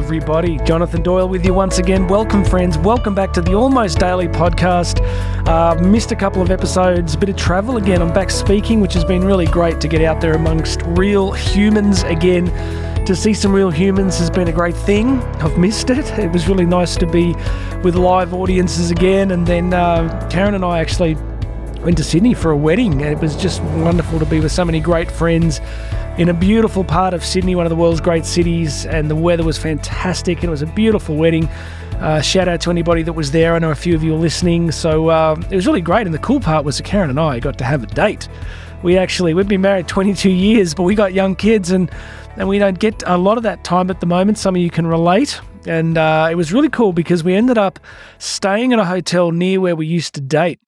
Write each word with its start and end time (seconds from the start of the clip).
everybody. 0.00 0.56
Jonathan 0.64 1.02
Doyle 1.02 1.28
with 1.28 1.44
you 1.44 1.52
once 1.52 1.76
again. 1.76 2.08
Welcome, 2.08 2.42
friends. 2.42 2.78
Welcome 2.78 3.14
back 3.14 3.34
to 3.34 3.42
the 3.42 3.52
Almost 3.52 3.98
Daily 3.98 4.28
podcast. 4.28 4.98
Uh, 5.46 5.74
missed 5.82 6.10
a 6.10 6.16
couple 6.16 6.40
of 6.40 6.50
episodes, 6.50 7.14
bit 7.16 7.28
of 7.28 7.36
travel 7.36 7.76
again. 7.76 8.00
I'm 8.00 8.12
back 8.12 8.30
speaking, 8.30 8.80
which 8.80 8.94
has 8.94 9.04
been 9.04 9.22
really 9.22 9.44
great 9.44 9.78
to 9.82 9.88
get 9.88 10.00
out 10.00 10.22
there 10.22 10.32
amongst 10.32 10.80
real 10.86 11.32
humans 11.32 12.02
again. 12.04 12.46
To 13.04 13.14
see 13.14 13.34
some 13.34 13.52
real 13.52 13.68
humans 13.68 14.18
has 14.18 14.30
been 14.30 14.48
a 14.48 14.52
great 14.52 14.74
thing. 14.74 15.18
I've 15.42 15.58
missed 15.58 15.90
it. 15.90 16.06
It 16.18 16.32
was 16.32 16.48
really 16.48 16.66
nice 16.66 16.96
to 16.96 17.06
be 17.06 17.34
with 17.82 17.94
live 17.94 18.32
audiences 18.32 18.90
again. 18.90 19.32
And 19.32 19.46
then 19.46 19.74
uh, 19.74 20.28
Karen 20.30 20.54
and 20.54 20.64
I 20.64 20.78
actually 20.78 21.14
went 21.82 21.98
to 21.98 22.04
Sydney 22.04 22.32
for 22.32 22.52
a 22.52 22.56
wedding, 22.56 23.02
and 23.02 23.12
it 23.12 23.18
was 23.18 23.36
just 23.36 23.62
wonderful 23.62 24.18
to 24.18 24.26
be 24.26 24.40
with 24.40 24.52
so 24.52 24.64
many 24.64 24.80
great 24.80 25.10
friends 25.10 25.60
in 26.20 26.28
a 26.28 26.34
beautiful 26.34 26.84
part 26.84 27.14
of 27.14 27.24
Sydney, 27.24 27.54
one 27.54 27.64
of 27.64 27.70
the 27.70 27.76
world's 27.76 28.02
great 28.02 28.26
cities, 28.26 28.84
and 28.84 29.10
the 29.10 29.16
weather 29.16 29.42
was 29.42 29.56
fantastic, 29.56 30.36
and 30.40 30.44
it 30.44 30.50
was 30.50 30.60
a 30.60 30.66
beautiful 30.66 31.16
wedding. 31.16 31.48
Uh, 31.98 32.20
shout 32.20 32.46
out 32.46 32.60
to 32.60 32.70
anybody 32.70 33.02
that 33.02 33.14
was 33.14 33.30
there. 33.30 33.54
I 33.54 33.58
know 33.58 33.70
a 33.70 33.74
few 33.74 33.94
of 33.94 34.04
you 34.04 34.14
are 34.14 34.18
listening, 34.18 34.70
so 34.70 35.08
uh, 35.08 35.42
it 35.50 35.56
was 35.56 35.66
really 35.66 35.80
great. 35.80 36.04
And 36.04 36.12
the 36.12 36.18
cool 36.18 36.38
part 36.38 36.66
was 36.66 36.76
that 36.76 36.82
Karen 36.82 37.08
and 37.08 37.18
I 37.18 37.40
got 37.40 37.56
to 37.56 37.64
have 37.64 37.82
a 37.82 37.86
date. 37.86 38.28
We 38.82 38.98
actually 38.98 39.32
we've 39.32 39.48
been 39.48 39.62
married 39.62 39.88
22 39.88 40.28
years, 40.28 40.74
but 40.74 40.82
we 40.82 40.94
got 40.94 41.14
young 41.14 41.36
kids, 41.36 41.70
and 41.70 41.90
and 42.36 42.50
we 42.50 42.58
don't 42.58 42.78
get 42.78 43.02
a 43.06 43.16
lot 43.16 43.38
of 43.38 43.42
that 43.44 43.64
time 43.64 43.88
at 43.88 44.00
the 44.00 44.06
moment. 44.06 44.36
Some 44.36 44.54
of 44.54 44.60
you 44.60 44.68
can 44.68 44.86
relate. 44.86 45.40
And 45.66 45.96
uh, 45.96 46.28
it 46.30 46.34
was 46.34 46.52
really 46.52 46.68
cool 46.68 46.92
because 46.92 47.24
we 47.24 47.34
ended 47.34 47.56
up 47.56 47.78
staying 48.18 48.72
in 48.72 48.78
a 48.78 48.84
hotel 48.84 49.30
near 49.30 49.58
where 49.58 49.76
we 49.76 49.86
used 49.86 50.14
to 50.16 50.20
date 50.20 50.60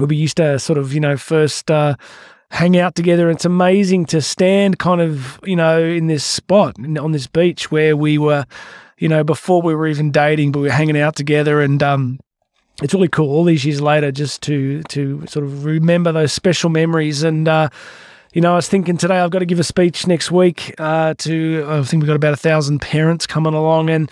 we 0.00 0.16
used 0.16 0.38
to 0.38 0.58
sort 0.58 0.78
of, 0.78 0.94
you 0.94 1.00
know, 1.00 1.16
first 1.16 1.70
uh, 1.70 1.96
hang 2.52 2.76
out 2.76 2.94
together. 2.94 3.30
It's 3.30 3.46
amazing 3.46 4.04
to 4.06 4.20
stand 4.20 4.78
kind 4.78 5.00
of, 5.00 5.40
you 5.42 5.56
know, 5.56 5.82
in 5.82 6.06
this 6.06 6.22
spot 6.22 6.76
on 6.78 7.12
this 7.12 7.26
beach 7.26 7.70
where 7.70 7.96
we 7.96 8.18
were, 8.18 8.44
you 8.98 9.08
know, 9.08 9.24
before 9.24 9.62
we 9.62 9.74
were 9.74 9.86
even 9.86 10.10
dating, 10.12 10.52
but 10.52 10.60
we 10.60 10.68
were 10.68 10.74
hanging 10.74 10.98
out 10.98 11.16
together. 11.16 11.62
And, 11.62 11.82
um, 11.82 12.20
it's 12.82 12.94
really 12.94 13.08
cool 13.08 13.30
all 13.30 13.44
these 13.44 13.64
years 13.64 13.80
later 13.80 14.10
just 14.10 14.42
to 14.42 14.82
to 14.84 15.24
sort 15.26 15.44
of 15.44 15.64
remember 15.64 16.12
those 16.12 16.32
special 16.32 16.70
memories. 16.70 17.22
And 17.22 17.46
uh, 17.46 17.68
you 18.32 18.40
know, 18.40 18.52
I 18.52 18.56
was 18.56 18.68
thinking 18.68 18.96
today 18.96 19.18
I've 19.18 19.30
got 19.30 19.40
to 19.40 19.46
give 19.46 19.60
a 19.60 19.64
speech 19.64 20.06
next 20.06 20.30
week 20.30 20.74
uh, 20.78 21.14
to 21.18 21.66
I 21.68 21.82
think 21.82 22.02
we've 22.02 22.08
got 22.08 22.16
about 22.16 22.32
a 22.32 22.38
thousand 22.38 22.80
parents 22.80 23.26
coming 23.26 23.54
along. 23.54 23.90
And 23.90 24.10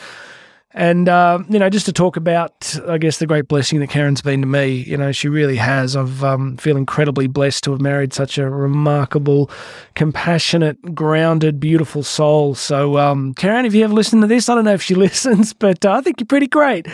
and, 0.73 1.09
uh, 1.09 1.41
you 1.49 1.59
know, 1.59 1.69
just 1.69 1.87
to 1.87 1.93
talk 1.93 2.17
about, 2.17 2.79
I 2.87 2.99
guess, 2.99 3.19
the 3.19 3.27
great 3.27 3.49
blessing 3.49 3.81
that 3.81 3.91
Karen's 3.91 4.23
been 4.23 4.41
to 4.41 4.47
me, 4.47 4.69
you 4.69 4.97
know, 4.97 5.11
she 5.11 5.29
really 5.29 5.57
has. 5.57 5.97
I've 5.97 6.23
um, 6.23 6.57
feel 6.59 6.77
incredibly 6.77 7.27
blessed 7.27 7.65
to 7.65 7.73
have 7.73 7.81
married 7.81 8.13
such 8.13 8.39
a 8.39 8.49
remarkable, 8.49 9.51
compassionate, 9.97 10.95
grounded, 10.95 11.59
beautiful 11.59 12.05
soul. 12.05 12.55
So, 12.55 12.99
um, 12.99 13.35
Karen, 13.35 13.65
if 13.65 13.75
you 13.75 13.83
ever 13.83 13.93
listen 13.93 14.21
to 14.21 14.29
this, 14.29 14.49
I 14.49 14.55
don't 14.55 14.65
know 14.65 14.75
if 14.75 14.83
she 14.83 14.95
listens, 14.97 15.53
but 15.53 15.85
uh, 15.85 15.93
I 15.93 16.03
think 16.03 16.21
you're 16.21 16.27
pretty 16.29 16.47
great. 16.47 16.87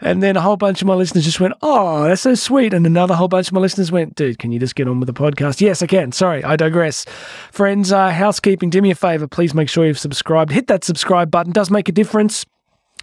And 0.00 0.20
then 0.20 0.36
a 0.36 0.40
whole 0.40 0.56
bunch 0.56 0.82
of 0.82 0.88
my 0.88 0.94
listeners 0.94 1.24
just 1.24 1.38
went, 1.38 1.54
Oh, 1.62 2.02
that's 2.02 2.22
so 2.22 2.34
sweet. 2.34 2.74
And 2.74 2.84
another 2.86 3.14
whole 3.14 3.28
bunch 3.28 3.46
of 3.46 3.52
my 3.52 3.60
listeners 3.60 3.92
went, 3.92 4.16
Dude, 4.16 4.40
can 4.40 4.50
you 4.50 4.58
just 4.58 4.74
get 4.74 4.88
on 4.88 4.98
with 4.98 5.06
the 5.06 5.12
podcast? 5.12 5.60
Yes, 5.60 5.80
I 5.80 5.86
can. 5.86 6.10
Sorry, 6.10 6.42
I 6.42 6.56
digress. 6.56 7.04
Friends, 7.52 7.92
uh, 7.92 8.10
housekeeping, 8.10 8.68
do 8.68 8.82
me 8.82 8.90
a 8.90 8.96
favor. 8.96 9.28
Please 9.28 9.54
make 9.54 9.68
sure 9.68 9.86
you've 9.86 9.96
subscribed. 9.96 10.50
Hit 10.50 10.66
that 10.66 10.82
subscribe 10.82 11.30
button, 11.30 11.52
it 11.52 11.54
does 11.54 11.70
make 11.70 11.88
a 11.88 11.92
difference 11.92 12.44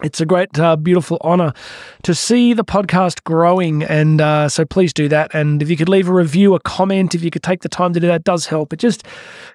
it's 0.02 0.20
a 0.20 0.26
great, 0.26 0.58
uh, 0.58 0.76
beautiful 0.76 1.18
honor 1.20 1.52
to 2.02 2.14
see 2.14 2.52
the 2.52 2.64
podcast 2.64 3.24
growing. 3.24 3.82
And 3.82 4.20
uh, 4.20 4.48
so 4.48 4.64
please 4.64 4.92
do 4.92 5.08
that. 5.08 5.34
And 5.34 5.62
if 5.62 5.70
you 5.70 5.76
could 5.76 5.88
leave 5.88 6.08
a 6.08 6.12
review, 6.12 6.54
a 6.54 6.60
comment, 6.60 7.14
if 7.14 7.22
you 7.22 7.30
could 7.30 7.42
take 7.42 7.62
the 7.62 7.68
time 7.68 7.92
to 7.92 8.00
do 8.00 8.06
that, 8.06 8.24
does 8.24 8.46
help. 8.46 8.72
It 8.72 8.78
just, 8.78 9.04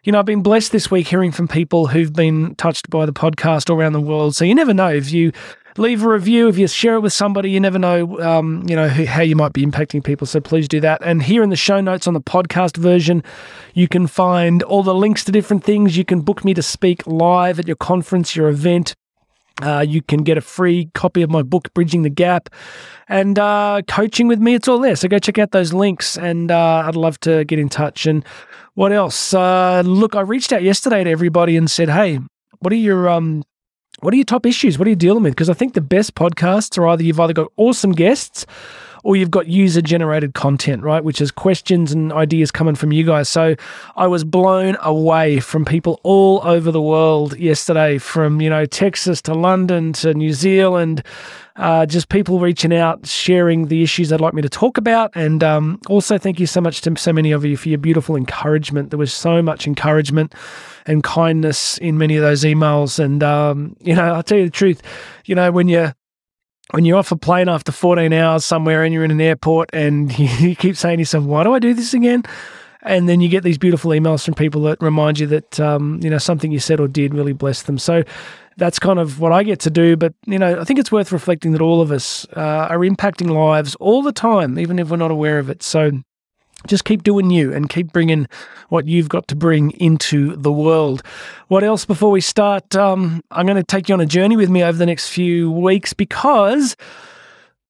you 0.03 0.11
know, 0.11 0.19
I've 0.19 0.25
been 0.25 0.43
blessed 0.43 0.71
this 0.71 0.91
week 0.91 1.07
hearing 1.07 1.31
from 1.31 1.47
people 1.47 1.88
who've 1.88 2.13
been 2.13 2.55
touched 2.55 2.89
by 2.89 3.05
the 3.05 3.13
podcast 3.13 3.69
all 3.69 3.78
around 3.78 3.94
the 3.94 4.01
world. 4.01 4.35
So 4.35 4.45
you 4.45 4.55
never 4.55 4.73
know 4.73 4.89
if 4.89 5.11
you 5.11 5.31
leave 5.78 6.03
a 6.03 6.09
review, 6.09 6.47
if 6.47 6.57
you 6.57 6.67
share 6.67 6.95
it 6.95 7.01
with 7.01 7.11
somebody, 7.11 7.51
you 7.51 7.59
never 7.59 7.78
know, 7.78 8.19
um, 8.22 8.63
you 8.67 8.75
know, 8.75 8.88
how 8.88 9.22
you 9.22 9.35
might 9.35 9.51
be 9.51 9.66
impacting 9.66 10.03
people. 10.03 10.25
So 10.25 10.39
please 10.39 10.67
do 10.67 10.79
that. 10.81 11.01
And 11.03 11.23
here 11.23 11.44
in 11.44 11.50
the 11.50 11.55
show 11.55 11.81
notes 11.81 12.07
on 12.07 12.13
the 12.13 12.22
podcast 12.22 12.78
version, 12.78 13.23
you 13.73 13.88
can 13.88 14.07
find 14.07 14.63
all 14.63 14.84
the 14.84 14.95
links 14.95 15.25
to 15.25 15.31
different 15.31 15.63
things. 15.63 15.97
You 15.97 16.05
can 16.05 16.22
book 16.22 16.45
me 16.45 16.53
to 16.53 16.61
speak 16.61 17.05
live 17.05 17.59
at 17.59 17.67
your 17.67 17.75
conference, 17.75 18.35
your 18.35 18.47
event 18.47 18.95
uh, 19.61 19.85
you 19.88 20.01
can 20.01 20.23
get 20.23 20.38
a 20.38 20.41
free 20.41 20.89
copy 20.93 21.21
of 21.21 21.29
my 21.29 21.41
book, 21.41 21.73
Bridging 21.73 22.01
the 22.01 22.09
Gap, 22.09 22.49
and 23.07 23.39
uh, 23.39 23.81
coaching 23.88 24.27
with 24.27 24.39
me. 24.39 24.53
It's 24.53 24.67
all 24.67 24.79
there. 24.79 24.95
So 24.95 25.07
go 25.07 25.19
check 25.19 25.38
out 25.38 25.51
those 25.51 25.73
links, 25.73 26.17
and 26.17 26.51
uh, 26.51 26.83
I'd 26.85 26.95
love 26.95 27.19
to 27.21 27.45
get 27.45 27.59
in 27.59 27.69
touch. 27.69 28.05
And 28.05 28.25
what 28.73 28.91
else? 28.91 29.33
Uh, 29.33 29.81
look, 29.85 30.16
I 30.16 30.21
reached 30.21 30.51
out 30.51 30.63
yesterday 30.63 31.03
to 31.03 31.09
everybody 31.09 31.55
and 31.55 31.71
said, 31.71 31.89
"Hey, 31.89 32.19
what 32.59 32.73
are 32.73 32.77
your 32.77 33.07
um, 33.07 33.43
what 34.01 34.13
are 34.13 34.17
your 34.17 34.25
top 34.25 34.45
issues? 34.45 34.77
What 34.77 34.88
are 34.88 34.91
you 34.91 34.95
dealing 34.95 35.23
with?" 35.23 35.33
Because 35.33 35.49
I 35.49 35.53
think 35.53 35.73
the 35.73 35.81
best 35.81 36.16
podcasts 36.16 36.77
are 36.77 36.87
either 36.87 37.03
you've 37.03 37.19
either 37.19 37.33
got 37.33 37.51
awesome 37.55 37.93
guests 37.93 38.45
or 39.05 39.16
you've 39.16 39.29
got 39.29 39.45
user 39.45 39.83
generated 39.83 40.33
content, 40.33 40.81
right? 40.81 41.03
Which 41.03 41.21
is 41.21 41.29
questions 41.29 41.91
and 41.91 42.11
ideas 42.11 42.49
coming 42.49 42.73
from 42.73 42.91
you 42.91 43.05
guys. 43.05 43.29
So 43.29 43.55
I 43.95 44.07
was 44.07 44.23
blown 44.23 44.77
away 44.81 45.39
from 45.39 45.63
people 45.63 45.99
all 46.01 46.41
over 46.43 46.71
the 46.71 46.81
world 46.81 47.38
yesterday, 47.38 47.99
from, 47.99 48.41
you 48.41 48.49
know, 48.49 48.66
Texas 48.66 49.21
to 49.21 49.35
London 49.35 49.93
to 49.93 50.16
New 50.16 50.33
Zealand. 50.33 51.03
Uh, 51.55 51.85
just 51.85 52.09
people 52.09 52.39
reaching 52.39 52.73
out, 52.73 53.05
sharing 53.05 53.67
the 53.67 53.83
issues 53.83 54.09
they'd 54.09 54.19
like 54.19 54.33
me 54.33 54.41
to 54.41 54.49
talk 54.49 54.75
about. 54.75 55.11
And 55.13 55.43
um, 55.43 55.79
also, 55.87 56.17
thank 56.17 56.39
you 56.39 56.47
so 56.47 56.59
much 56.59 56.81
to 56.81 56.97
so 56.97 57.13
many 57.13 57.31
of 57.31 57.45
you 57.45 57.57
for 57.57 57.69
your 57.69 57.77
beautiful 57.77 58.16
encouragement. 58.16 58.89
There 58.89 58.97
was 58.97 59.13
so 59.13 59.39
much 59.43 59.67
encouragement 59.67 60.33
and 60.87 61.03
kindness 61.03 61.77
in 61.77 61.99
many 61.99 62.16
of 62.16 62.23
those 62.23 62.43
emails. 62.43 62.97
And, 62.97 63.22
um, 63.22 63.77
you 63.81 63.93
know, 63.93 64.16
I'll 64.16 64.23
tell 64.23 64.39
you 64.39 64.45
the 64.45 64.49
truth, 64.49 64.81
you 65.25 65.35
know, 65.35 65.51
when 65.51 65.67
you're 65.67 65.93
when 66.72 66.86
you're 66.86 66.98
off 66.98 67.12
a 67.12 67.16
plane 67.16 67.50
after 67.50 67.72
14 67.72 68.12
hours 68.14 68.44
somewhere 68.44 68.84
and 68.84 68.94
you're 68.94 69.03
in 69.03 69.12
an 69.12 69.22
airport 69.22 69.70
and 69.74 70.18
you 70.40 70.56
keep 70.56 70.76
saying 70.76 70.98
to 70.98 71.02
yourself, 71.02 71.24
why 71.26 71.44
do 71.44 71.53
I 71.53 71.59
do 71.59 71.74
this 71.74 71.94
again? 71.94 72.24
And 72.81 73.09
then 73.09 73.20
you 73.20 73.30
get 73.30 73.44
these 73.44 73.58
beautiful 73.58 73.92
emails 73.92 74.24
from 74.24 74.36
people 74.36 74.62
that 74.64 74.81
remind 74.81 75.20
you 75.20 75.26
that, 75.28 75.59
um, 75.59 76.00
you 76.03 76.09
know, 76.09 76.20
something 76.20 76.52
you 76.52 76.59
said 76.59 76.80
or 76.80 76.88
did 76.88 77.16
really 77.16 77.34
blessed 77.34 77.66
them. 77.66 77.80
So 77.80 78.03
that's 78.58 78.78
kind 78.78 79.00
of 79.00 79.20
what 79.20 79.31
I 79.31 79.42
get 79.42 79.59
to 79.62 79.72
do. 79.72 79.98
But, 79.98 80.14
you 80.28 80.38
know, 80.38 80.59
I 80.59 80.64
think 80.64 80.80
it's 80.80 80.92
worth 80.92 81.12
reflecting 81.12 81.52
that 81.53 81.62
all 81.62 81.81
of 81.81 81.92
us 81.92 82.28
uh, 82.36 82.68
are 82.70 82.80
impacting 82.80 83.32
lives 83.32 83.74
all 83.76 84.03
the 84.03 84.12
time, 84.12 84.59
even 84.59 84.78
if 84.78 84.90
we're 84.90 84.97
not 84.97 85.09
aware 85.09 85.40
of 85.40 85.50
it. 85.50 85.64
So 85.64 85.92
just 86.68 86.86
keep 86.86 87.03
doing 87.03 87.30
you 87.30 87.53
and 87.53 87.70
keep 87.70 87.92
bringing 87.92 88.28
what 88.70 88.88
you've 88.88 89.09
got 89.09 89.28
to 89.30 89.36
bring 89.36 89.72
into 89.72 90.36
the 90.36 90.52
world. 90.52 91.03
What 91.48 91.64
else 91.64 91.86
before 91.86 92.12
we 92.12 92.22
start? 92.22 92.76
Um, 92.76 93.24
I'm 93.31 93.46
going 93.46 93.58
to 93.58 93.64
take 93.64 93.90
you 93.90 93.94
on 93.94 94.02
a 94.02 94.06
journey 94.06 94.36
with 94.38 94.50
me 94.50 94.64
over 94.64 94.78
the 94.78 94.86
next 94.86 95.09
few 95.09 95.52
weeks 95.52 95.94
because 95.94 96.76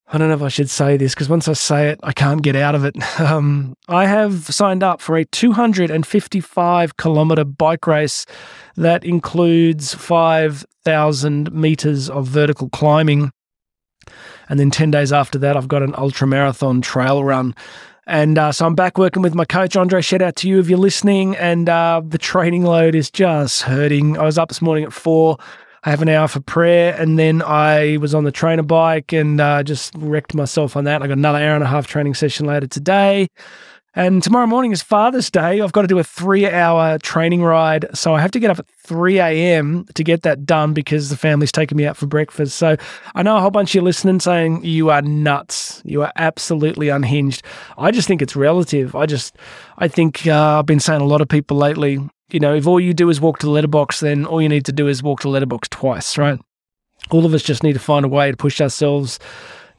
I 0.07 0.19
don't 0.19 0.27
know 0.27 0.35
if 0.35 0.41
I 0.43 0.49
should 0.49 0.69
say 0.69 0.97
this 0.97 1.15
because 1.15 1.29
once 1.29 1.47
I 1.47 1.53
say 1.53 1.89
it, 1.89 1.99
I 2.03 2.13
can't 2.13 2.43
get 2.43 2.55
out 2.55 2.75
of 2.75 2.85
it. 2.85 2.95
Um, 3.25 3.75
I 3.87 4.05
have 4.05 4.45
signed 4.53 4.83
up 4.83 5.01
for 5.01 5.17
a 5.17 5.25
255 5.25 6.97
kilometer 6.97 7.43
bike 7.43 7.87
race 7.87 8.25
that 8.75 9.03
includes 9.03 9.93
5,000 9.95 11.51
meters 11.51 12.09
of 12.09 12.27
vertical 12.27 12.69
climbing. 12.69 13.31
And 14.47 14.59
then 14.59 14.69
10 14.69 14.91
days 14.91 15.11
after 15.11 15.39
that, 15.39 15.57
I've 15.57 15.67
got 15.67 15.81
an 15.81 15.95
ultra 15.97 16.27
marathon 16.27 16.81
trail 16.81 17.23
run. 17.23 17.55
And 18.07 18.37
uh, 18.37 18.51
so 18.51 18.65
I'm 18.65 18.75
back 18.75 18.97
working 18.97 19.21
with 19.23 19.33
my 19.33 19.45
coach, 19.45 19.75
Andre. 19.75 20.01
Shout 20.01 20.21
out 20.21 20.35
to 20.37 20.47
you 20.47 20.59
if 20.59 20.69
you're 20.69 20.77
listening. 20.77 21.35
And 21.37 21.67
uh, 21.67 22.01
the 22.07 22.17
training 22.17 22.63
load 22.63 22.95
is 22.95 23.09
just 23.09 23.63
hurting. 23.63 24.17
I 24.17 24.23
was 24.23 24.37
up 24.37 24.49
this 24.49 24.61
morning 24.61 24.83
at 24.83 24.93
four. 24.93 25.37
I 25.83 25.91
have 25.91 26.01
an 26.01 26.09
hour 26.09 26.27
for 26.27 26.39
prayer, 26.39 26.99
and 26.99 27.19
then 27.19 27.43
I 27.43 27.97
was 27.97 28.15
on 28.15 28.23
the 28.23 28.31
trainer 28.31 28.63
bike 28.63 29.13
and 29.13 29.39
uh, 29.39 29.61
just 29.61 29.93
wrecked 29.95 30.33
myself 30.33 30.75
on 30.75 30.83
that. 30.85 31.03
I 31.03 31.07
got 31.07 31.17
another 31.17 31.37
hour 31.37 31.53
and 31.53 31.63
a 31.63 31.67
half 31.67 31.85
training 31.85 32.15
session 32.15 32.47
later 32.47 32.65
today. 32.65 33.27
And 33.97 34.21
tomorrow 34.21 34.45
morning 34.45 34.73
is 34.73 34.81
Father's 34.81 35.31
Day. 35.31 35.61
I've 35.61 35.71
got 35.71 35.83
to 35.83 35.87
do 35.87 35.99
a 35.99 36.03
three 36.03 36.45
hour 36.49 36.97
training 36.97 37.41
ride. 37.41 37.85
So 37.93 38.13
I 38.13 38.19
have 38.19 38.31
to 38.31 38.41
get 38.41 38.51
up 38.51 38.59
at 38.59 38.67
3 38.67 39.19
a.m. 39.19 39.85
to 39.93 40.03
get 40.03 40.23
that 40.23 40.45
done 40.45 40.73
because 40.73 41.09
the 41.09 41.15
family's 41.15 41.51
taking 41.51 41.77
me 41.77 41.85
out 41.85 41.95
for 41.95 42.05
breakfast. 42.05 42.57
So 42.57 42.75
I 43.15 43.23
know 43.23 43.37
a 43.37 43.39
whole 43.39 43.51
bunch 43.51 43.71
of 43.71 43.75
you 43.75 43.81
listening 43.81 44.19
saying, 44.19 44.65
You 44.65 44.89
are 44.89 45.01
nuts. 45.01 45.81
You 45.85 46.01
are 46.01 46.11
absolutely 46.17 46.89
unhinged. 46.89 47.41
I 47.77 47.91
just 47.91 48.05
think 48.05 48.21
it's 48.21 48.35
relative. 48.35 48.95
I 48.95 49.05
just, 49.05 49.37
I 49.77 49.87
think 49.87 50.27
uh, 50.27 50.59
I've 50.59 50.65
been 50.65 50.81
saying 50.81 50.99
a 50.99 51.05
lot 51.05 51.21
of 51.21 51.29
people 51.29 51.55
lately, 51.55 51.97
you 52.31 52.39
know, 52.41 52.53
if 52.53 52.67
all 52.67 52.81
you 52.81 52.93
do 52.93 53.09
is 53.09 53.21
walk 53.21 53.39
to 53.39 53.45
the 53.45 53.51
letterbox, 53.53 54.01
then 54.01 54.25
all 54.25 54.41
you 54.41 54.49
need 54.49 54.65
to 54.65 54.73
do 54.73 54.89
is 54.89 55.03
walk 55.03 55.21
to 55.21 55.27
the 55.27 55.31
letterbox 55.31 55.69
twice, 55.69 56.17
right? 56.17 56.37
All 57.11 57.25
of 57.25 57.33
us 57.33 57.43
just 57.43 57.63
need 57.63 57.73
to 57.73 57.79
find 57.79 58.03
a 58.03 58.09
way 58.09 58.29
to 58.29 58.35
push 58.35 58.59
ourselves 58.59 59.19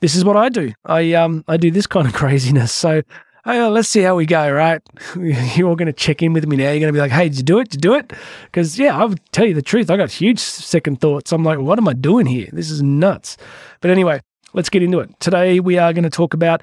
this 0.00 0.14
is 0.14 0.24
what 0.24 0.36
I 0.36 0.48
do. 0.48 0.72
I 0.84 1.14
um 1.14 1.44
I 1.48 1.56
do 1.56 1.70
this 1.70 1.86
kind 1.86 2.06
of 2.06 2.12
craziness. 2.22 2.72
So 2.72 3.02
oh, 3.46 3.68
let's 3.70 3.88
see 3.88 4.02
how 4.02 4.16
we 4.16 4.26
go, 4.26 4.50
right? 4.50 4.82
You're 5.16 5.68
all 5.68 5.76
going 5.76 5.86
to 5.86 5.92
check 5.92 6.22
in 6.22 6.32
with 6.32 6.46
me 6.46 6.56
now. 6.56 6.70
You're 6.70 6.80
going 6.80 6.92
to 6.92 6.92
be 6.92 6.98
like, 6.98 7.12
hey, 7.12 7.28
did 7.28 7.38
you 7.38 7.44
do 7.44 7.58
it? 7.58 7.70
Did 7.70 7.84
you 7.84 7.90
do 7.90 7.94
it? 7.94 8.12
Because, 8.44 8.78
yeah, 8.78 8.98
I'll 8.98 9.14
tell 9.32 9.46
you 9.46 9.54
the 9.54 9.62
truth. 9.62 9.90
I 9.90 9.96
got 9.96 10.10
huge 10.10 10.40
second 10.40 11.00
thoughts. 11.00 11.32
I'm 11.32 11.44
like, 11.44 11.58
what 11.58 11.78
am 11.78 11.88
I 11.88 11.92
doing 11.92 12.26
here? 12.26 12.48
This 12.52 12.70
is 12.70 12.82
nuts. 12.82 13.36
But 13.80 13.90
anyway, 13.90 14.20
let's 14.52 14.68
get 14.68 14.82
into 14.82 15.00
it. 15.00 15.18
Today, 15.20 15.60
we 15.60 15.78
are 15.78 15.92
going 15.92 16.04
to 16.04 16.10
talk 16.10 16.34
about 16.34 16.62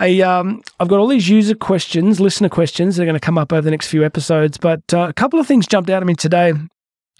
a, 0.00 0.22
um, 0.22 0.60
I've 0.80 0.88
got 0.88 0.98
all 0.98 1.06
these 1.06 1.28
user 1.28 1.54
questions, 1.54 2.20
listener 2.20 2.48
questions. 2.48 2.96
They're 2.96 3.06
going 3.06 3.14
to 3.14 3.20
come 3.20 3.38
up 3.38 3.52
over 3.52 3.62
the 3.62 3.70
next 3.70 3.86
few 3.88 4.04
episodes. 4.04 4.58
But 4.58 4.82
uh, 4.92 5.06
a 5.08 5.12
couple 5.12 5.38
of 5.38 5.46
things 5.46 5.66
jumped 5.66 5.88
out 5.88 6.02
at 6.02 6.06
me 6.06 6.14
today 6.14 6.52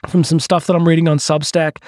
from 0.08 0.24
some 0.24 0.40
stuff 0.40 0.66
that 0.66 0.74
I'm 0.74 0.86
reading 0.86 1.08
on 1.08 1.18
Substack. 1.18 1.78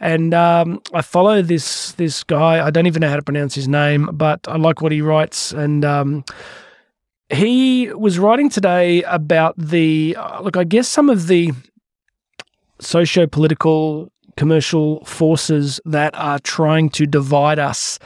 And 0.00 0.32
um, 0.32 0.80
I 0.94 1.02
follow 1.02 1.42
this 1.42 1.92
this 1.92 2.22
guy. 2.22 2.64
I 2.64 2.70
don't 2.70 2.86
even 2.86 3.00
know 3.00 3.08
how 3.08 3.16
to 3.16 3.22
pronounce 3.22 3.56
his 3.56 3.66
name, 3.66 4.08
but 4.12 4.46
I 4.46 4.56
like 4.56 4.80
what 4.80 4.92
he 4.92 5.02
writes. 5.02 5.50
And 5.50 5.84
um, 5.84 6.24
he 7.30 7.92
was 7.92 8.18
writing 8.18 8.48
today 8.48 9.02
about 9.04 9.54
the 9.58 10.16
uh, 10.18 10.40
look. 10.40 10.56
I 10.56 10.64
guess 10.64 10.88
some 10.88 11.10
of 11.10 11.26
the 11.26 11.52
socio 12.80 13.26
political 13.26 14.10
commercial 14.36 15.04
forces 15.04 15.80
that 15.84 16.14
are 16.14 16.38
trying 16.38 16.88
to 16.88 17.06
divide 17.06 17.58
us 17.58 17.98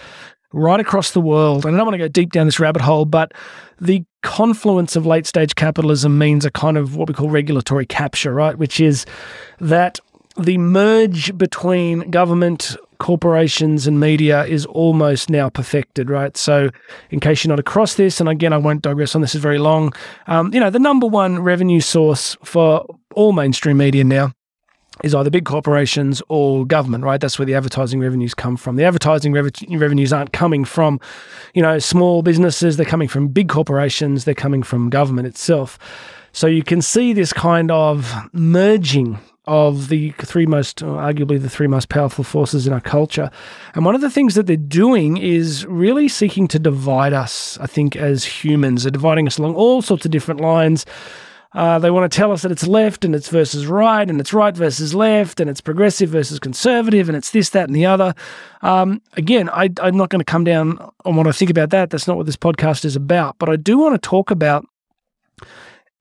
right 0.53 0.81
across 0.81 1.13
the 1.13 1.21
world. 1.21 1.65
And 1.65 1.75
I 1.75 1.79
don't 1.79 1.87
want 1.87 1.95
to 1.95 1.99
go 1.99 2.09
deep 2.09 2.33
down 2.33 2.47
this 2.47 2.59
rabbit 2.59 2.83
hole, 2.83 3.05
but 3.05 3.33
the 3.81 4.05
confluence 4.23 4.97
of 4.97 5.07
late 5.07 5.27
stage 5.27 5.55
capitalism 5.55 6.19
means 6.19 6.45
a 6.45 6.51
kind 6.51 6.77
of 6.77 6.97
what 6.97 7.09
we 7.09 7.15
call 7.15 7.29
regulatory 7.29 7.87
capture, 7.87 8.33
right? 8.33 8.57
Which 8.57 8.81
is 8.81 9.05
that 9.61 9.99
the 10.39 10.59
merge 10.59 11.37
between 11.37 12.11
government, 12.11 12.77
corporations, 13.02 13.88
and 13.88 13.99
media 13.99 14.44
is 14.44 14.64
almost 14.64 15.28
now 15.28 15.50
perfected, 15.50 16.08
right? 16.08 16.37
So, 16.37 16.70
in 17.10 17.19
case 17.19 17.43
you're 17.43 17.50
not 17.50 17.58
across 17.58 17.96
this, 17.96 18.20
and 18.20 18.28
again, 18.28 18.52
I 18.52 18.58
won't 18.58 18.82
digress 18.82 19.16
on 19.16 19.20
this, 19.20 19.34
is 19.34 19.40
very 19.40 19.58
long. 19.58 19.93
Um, 20.28 20.54
you 20.54 20.60
know, 20.60 20.70
the 20.70 20.78
number 20.78 21.08
one 21.08 21.40
revenue 21.40 21.81
source 21.81 22.37
for 22.44 22.87
all 23.14 23.32
mainstream 23.32 23.76
media 23.76 24.04
now 24.04 24.32
is 25.02 25.16
either 25.16 25.31
big 25.31 25.44
corporations 25.44 26.22
or 26.28 26.64
government, 26.64 27.02
right? 27.02 27.20
That's 27.20 27.40
where 27.40 27.46
the 27.46 27.56
advertising 27.56 27.99
revenues 27.99 28.34
come 28.34 28.56
from. 28.56 28.76
The 28.76 28.84
advertising 28.84 29.32
revenues 29.32 30.12
aren't 30.12 30.32
coming 30.32 30.64
from, 30.64 31.00
you 31.54 31.62
know, 31.62 31.81
small 31.81 32.22
businesses. 32.22 32.76
They're 32.76 32.87
coming 32.87 33.08
from 33.08 33.28
big 33.28 33.49
corporations. 33.49 34.25
They're 34.25 34.34
coming 34.34 34.62
from 34.62 34.90
government 34.90 35.26
itself. 35.26 35.76
So 36.32 36.46
you 36.46 36.62
can 36.62 36.81
see 36.81 37.12
this 37.12 37.32
kind 37.32 37.70
of 37.72 38.14
merging 38.32 39.19
of 39.47 39.89
the 39.89 40.12
three 40.19 40.47
most, 40.47 40.79
arguably 40.79 41.41
the 41.41 41.50
three 41.50 41.67
most 41.67 41.89
powerful 41.89 42.23
forces 42.23 42.67
in 42.67 42.73
our 42.73 42.81
culture. 42.81 43.31
And 43.75 43.85
one 43.85 43.94
of 43.94 44.00
the 44.00 44.11
things 44.11 44.35
that 44.37 44.47
they're 44.47 44.56
doing 44.56 45.17
is 45.17 45.67
really 45.67 46.09
seeking 46.09 46.47
to 46.49 46.59
divide 46.59 47.12
us, 47.12 47.59
I 47.61 47.67
think, 47.67 47.97
as 47.97 48.25
humans. 48.25 48.85
They're 48.85 48.93
dividing 48.93 49.27
us 49.27 49.39
along 49.39 49.55
all 49.56 49.83
sorts 49.83 50.05
of 50.05 50.12
different 50.12 50.41
lines. 50.41 50.87
Uh, 51.55 51.79
they 51.79 51.91
want 51.91 52.11
to 52.11 52.17
tell 52.17 52.33
us 52.33 52.43
that 52.43 52.53
it's 52.53 52.67
left 52.67 53.05
and 53.05 53.15
it's 53.15 53.29
versus 53.29 53.67
right 53.67 54.09
and 54.09 54.21
it's 54.21 54.33
right 54.33 54.56
versus 54.56 54.94
left 54.94 55.39
and 55.39 55.50
it's 55.50 55.61
progressive 55.61 56.09
versus 56.09 56.38
conservative 56.38 57.09
and 57.09 57.17
it's 57.17 57.31
this, 57.31 57.50
that, 57.50 57.69
and 57.69 57.77
the 57.77 57.85
other. 57.85 58.15
Um, 58.62 59.03
again, 59.15 59.50
I, 59.50 59.69
I'm 59.83 59.97
not 59.97 60.09
going 60.09 60.21
to 60.21 60.25
come 60.25 60.45
down 60.45 60.79
on 61.05 61.17
what 61.17 61.27
I 61.27 61.33
think 61.33 61.50
about 61.50 61.71
that. 61.71 61.91
That's 61.91 62.09
not 62.09 62.17
what 62.17 62.27
this 62.27 62.37
podcast 62.37 62.85
is 62.85 62.97
about. 62.97 63.37
But 63.38 63.50
I 63.50 63.56
do 63.56 63.79
want 63.79 64.00
to 64.00 64.09
talk 64.09 64.31
about 64.31 64.67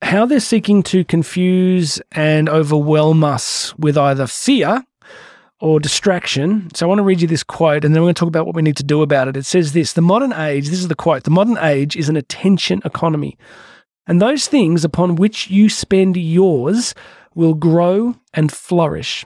how 0.02 0.26
they're 0.26 0.40
seeking 0.40 0.84
to 0.84 1.04
confuse 1.04 2.02
and 2.12 2.50
overwhelm 2.50 3.24
us 3.24 3.78
with 3.78 3.98
either 3.98 4.28
fear 4.28 4.84
or 5.60 5.80
distraction. 5.80 6.70
So 6.74 6.86
I 6.86 6.90
want 6.90 7.00
to 7.00 7.04
read 7.04 7.22
you 7.22 7.28
this 7.28 7.44
quote 7.44 7.86
and 7.86 7.94
then 7.94 8.02
we're 8.02 8.08
going 8.08 8.16
to 8.16 8.20
talk 8.20 8.28
about 8.28 8.46
what 8.46 8.56
we 8.56 8.64
need 8.64 8.78
to 8.78 8.84
do 8.84 9.02
about 9.04 9.28
it. 9.28 9.38
It 9.38 9.46
says 9.46 9.74
this 9.74 9.94
The 9.94 10.02
modern 10.02 10.34
age, 10.34 10.70
this 10.70 10.80
is 10.80 10.88
the 10.88 10.96
quote, 10.96 11.24
the 11.24 11.32
modern 11.32 11.58
age 11.60 11.96
is 11.96 12.10
an 12.10 12.18
attention 12.18 12.82
economy. 12.84 13.38
And 14.08 14.22
those 14.22 14.48
things 14.48 14.84
upon 14.84 15.16
which 15.16 15.50
you 15.50 15.70
spend 15.70 16.18
yours 16.18 16.96
will 17.36 17.54
grow 17.54 18.16
and 18.34 18.52
flourish. 18.52 19.26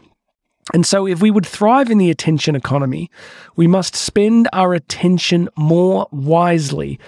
And 0.74 0.86
so, 0.86 1.08
if 1.08 1.22
we 1.22 1.32
would 1.32 1.46
thrive 1.46 1.90
in 1.92 2.00
the 2.00 2.10
attention 2.10 2.56
economy, 2.56 3.10
we 3.56 3.68
must 3.68 3.96
spend 3.96 4.50
our 4.52 4.74
attention 4.74 5.48
more 5.56 6.08
wisely. 6.12 7.00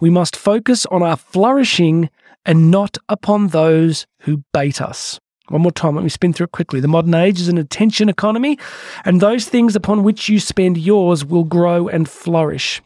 We 0.00 0.10
must 0.10 0.36
focus 0.36 0.84
on 0.86 1.02
our 1.02 1.16
flourishing 1.16 2.10
and 2.46 2.70
not 2.70 2.96
upon 3.08 3.48
those 3.48 4.06
who 4.20 4.42
bait 4.54 4.80
us. 4.80 5.20
One 5.48 5.62
more 5.62 5.72
time, 5.72 5.94
let 5.94 6.02
me 6.02 6.08
spin 6.08 6.32
through 6.32 6.44
it 6.44 6.52
quickly. 6.52 6.80
The 6.80 6.88
modern 6.88 7.14
age 7.14 7.40
is 7.40 7.48
an 7.48 7.58
attention 7.58 8.08
economy, 8.08 8.58
and 9.04 9.20
those 9.20 9.48
things 9.48 9.76
upon 9.76 10.02
which 10.02 10.28
you 10.28 10.40
spend 10.40 10.78
yours 10.78 11.24
will 11.24 11.44
grow 11.44 11.86
and 11.86 12.08
flourish. 12.08 12.82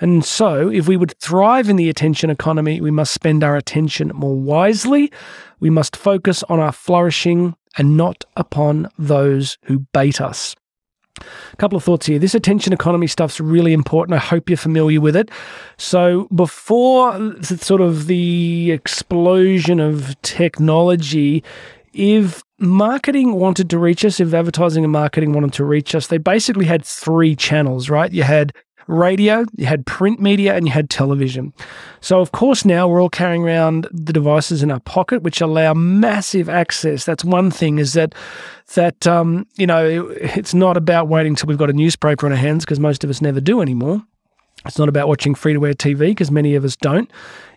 And 0.00 0.24
so, 0.24 0.68
if 0.68 0.88
we 0.88 0.96
would 0.96 1.18
thrive 1.20 1.70
in 1.70 1.76
the 1.76 1.88
attention 1.88 2.28
economy, 2.28 2.80
we 2.80 2.90
must 2.90 3.14
spend 3.14 3.44
our 3.44 3.56
attention 3.56 4.08
more 4.14 4.36
wisely. 4.36 5.12
We 5.60 5.70
must 5.70 5.96
focus 5.96 6.42
on 6.44 6.58
our 6.58 6.72
flourishing 6.72 7.54
and 7.78 7.96
not 7.96 8.24
upon 8.36 8.88
those 8.98 9.56
who 9.64 9.86
bait 9.92 10.20
us. 10.20 10.54
A 11.20 11.56
couple 11.56 11.76
of 11.76 11.84
thoughts 11.84 12.06
here. 12.06 12.18
This 12.18 12.34
attention 12.34 12.72
economy 12.72 13.06
stuff's 13.06 13.40
really 13.40 13.72
important. 13.72 14.16
I 14.16 14.20
hope 14.20 14.50
you're 14.50 14.56
familiar 14.56 15.00
with 15.00 15.14
it. 15.14 15.30
So, 15.76 16.26
before 16.34 17.42
sort 17.42 17.80
of 17.80 18.06
the 18.06 18.72
explosion 18.72 19.78
of 19.78 20.20
technology, 20.22 21.44
if 21.92 22.42
marketing 22.58 23.34
wanted 23.34 23.70
to 23.70 23.78
reach 23.78 24.04
us, 24.04 24.18
if 24.18 24.34
advertising 24.34 24.82
and 24.82 24.92
marketing 24.92 25.32
wanted 25.32 25.52
to 25.54 25.64
reach 25.64 25.94
us, 25.94 26.08
they 26.08 26.18
basically 26.18 26.64
had 26.64 26.84
three 26.84 27.36
channels, 27.36 27.88
right? 27.88 28.12
You 28.12 28.24
had 28.24 28.52
radio, 28.86 29.44
you 29.56 29.66
had 29.66 29.86
print 29.86 30.20
media, 30.20 30.54
and 30.54 30.66
you 30.66 30.72
had 30.72 30.90
television. 30.90 31.52
So, 32.00 32.20
of 32.20 32.32
course, 32.32 32.64
now 32.64 32.88
we're 32.88 33.00
all 33.00 33.10
carrying 33.10 33.44
around 33.44 33.88
the 33.92 34.12
devices 34.12 34.62
in 34.62 34.70
our 34.70 34.80
pocket, 34.80 35.22
which 35.22 35.40
allow 35.40 35.74
massive 35.74 36.48
access. 36.48 37.04
That's 37.04 37.24
one 37.24 37.50
thing 37.50 37.78
is 37.78 37.92
that 37.94 38.14
that 38.74 39.06
um, 39.06 39.46
you 39.56 39.66
know 39.66 40.08
it's 40.10 40.54
not 40.54 40.76
about 40.76 41.08
waiting 41.08 41.34
till 41.34 41.46
we've 41.46 41.58
got 41.58 41.70
a 41.70 41.74
newspaper 41.74 42.26
in 42.26 42.32
our 42.32 42.38
hands 42.38 42.64
because 42.64 42.80
most 42.80 43.04
of 43.04 43.10
us 43.10 43.20
never 43.20 43.40
do 43.40 43.60
anymore. 43.60 44.02
It's 44.66 44.78
not 44.78 44.88
about 44.88 45.08
watching 45.08 45.34
free 45.34 45.52
to 45.52 45.66
air 45.66 45.74
TV 45.74 45.98
because 46.08 46.30
many 46.30 46.54
of 46.54 46.64
us 46.64 46.76
don't. 46.76 47.10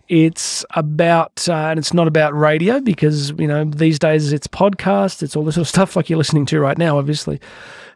It's 0.09 0.65
about, 0.71 1.47
uh, 1.49 1.53
and 1.53 1.79
it's 1.79 1.93
not 1.93 2.07
about 2.07 2.33
radio 2.33 2.79
because, 2.79 3.31
you 3.31 3.47
know, 3.47 3.65
these 3.65 3.99
days 3.99 4.31
it's 4.31 4.47
podcast, 4.47 5.21
it's 5.21 5.35
all 5.35 5.43
this 5.43 5.55
sort 5.55 5.63
of 5.63 5.69
stuff 5.69 5.95
like 5.95 6.09
you're 6.09 6.17
listening 6.17 6.45
to 6.47 6.59
right 6.59 6.77
now, 6.77 6.97
obviously. 6.97 7.39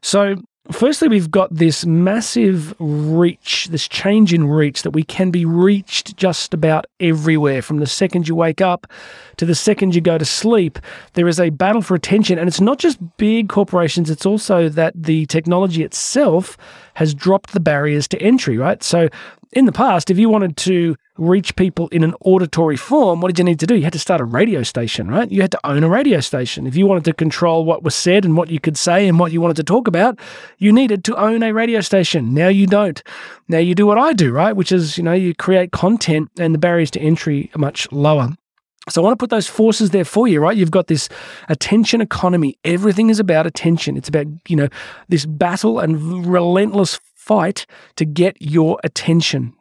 So 0.02 0.36
Firstly, 0.70 1.08
we've 1.08 1.32
got 1.32 1.54
this 1.54 1.88
massive 1.88 2.76
reach, 2.78 3.68
this 3.72 3.88
change 3.88 4.32
in 4.32 4.48
reach 4.48 4.84
that 4.84 4.92
we 4.92 5.04
can 5.04 5.32
be 5.32 5.44
reached 5.44 6.16
just 6.18 6.54
about 6.54 6.86
everywhere. 7.00 7.64
From 7.64 7.78
the 7.78 7.88
second 7.88 8.28
you 8.28 8.36
wake 8.36 8.62
up 8.62 8.86
to 9.38 9.46
the 9.46 9.56
second 9.56 9.96
you 9.96 10.02
go 10.02 10.20
to 10.20 10.26
sleep, 10.26 10.78
there 11.14 11.28
is 11.28 11.40
a 11.40 11.50
battle 11.50 11.82
for 11.82 11.96
attention. 11.96 12.38
And 12.38 12.48
it's 12.48 12.62
not 12.62 12.78
just 12.78 13.00
big 13.18 13.50
corporations, 13.50 14.12
it's 14.12 14.26
also 14.26 14.70
that 14.70 14.94
the 14.96 15.26
technology 15.26 15.82
itself 15.82 16.58
has 16.94 17.16
dropped 17.16 17.54
the 17.54 17.60
barriers 17.60 18.08
to 18.10 18.22
entry, 18.22 18.58
right? 18.58 18.84
So 18.84 19.10
in 19.54 19.66
the 19.66 19.72
past, 19.72 20.10
if 20.10 20.18
you 20.18 20.30
wanted 20.30 20.56
to 20.58 20.96
reach 21.18 21.56
people 21.56 21.88
in 21.90 22.04
an 22.04 22.14
auditory 22.22 22.78
form, 22.78 23.20
what 23.20 23.28
did 23.28 23.38
you 23.38 23.44
need 23.44 23.60
to 23.60 23.68
do? 23.68 23.76
You 23.76 23.84
had 23.84 23.94
to 23.94 24.00
start 24.00 24.22
a 24.22 24.26
radio 24.26 24.64
station, 24.64 25.10
right? 25.10 25.30
You 25.30 25.42
had 25.42 25.52
to 25.52 25.60
own 25.66 25.84
a 25.84 25.90
radio 25.90 26.20
station. 26.22 26.66
If 26.66 26.76
you 26.76 26.88
wanted 26.88 27.06
to 27.06 27.14
control 27.14 27.66
what 27.66 27.84
was 27.84 27.94
said 27.94 28.24
and 28.24 28.38
what 28.38 28.50
you 28.50 28.60
could 28.60 28.78
say 28.78 29.08
and 29.08 29.20
what 29.20 29.32
you 29.32 29.42
wanted 29.42 29.58
to 29.58 29.64
talk 29.64 29.88
about, 29.88 30.18
you 30.58 30.72
needed 30.72 31.04
to 31.06 31.16
own 31.18 31.44
a 31.44 31.54
radio 31.54 31.82
station. 31.82 32.34
Now 32.34 32.48
you 32.48 32.66
don't. 32.66 33.04
Now 33.50 33.60
you 33.60 33.76
do 33.76 33.86
what 33.86 33.98
I 33.98 34.14
do, 34.14 34.32
right? 34.32 34.56
Which 34.56 34.72
is, 34.72 34.98
you 34.98 35.04
know, 35.04 35.14
you 35.14 35.36
create 35.36 35.72
content 35.72 36.30
and 36.40 36.54
the 36.54 36.60
barriers 36.60 36.92
to 36.92 37.02
entry 37.02 37.52
are 37.54 37.60
much 37.60 37.92
lower. 37.92 38.30
So 38.90 39.02
I 39.02 39.04
want 39.04 39.14
to 39.14 39.22
put 39.22 39.30
those 39.30 39.48
forces 39.48 39.92
there 39.92 40.06
for 40.06 40.28
you, 40.28 40.40
right? 40.40 40.58
You've 40.58 40.72
got 40.72 40.88
this 40.88 41.08
attention 41.50 42.02
economy. 42.02 42.58
Everything 42.64 43.12
is 43.12 43.20
about 43.20 43.46
attention. 43.46 43.96
It's 43.96 44.10
about, 44.10 44.26
you 44.48 44.56
know, 44.56 44.70
this 45.08 45.26
battle 45.26 45.80
and 45.80 46.26
relentless 46.26 47.00
fight 47.22 47.68
to 47.98 48.06
get 48.06 48.36
your 48.40 48.80
attention. 48.84 49.54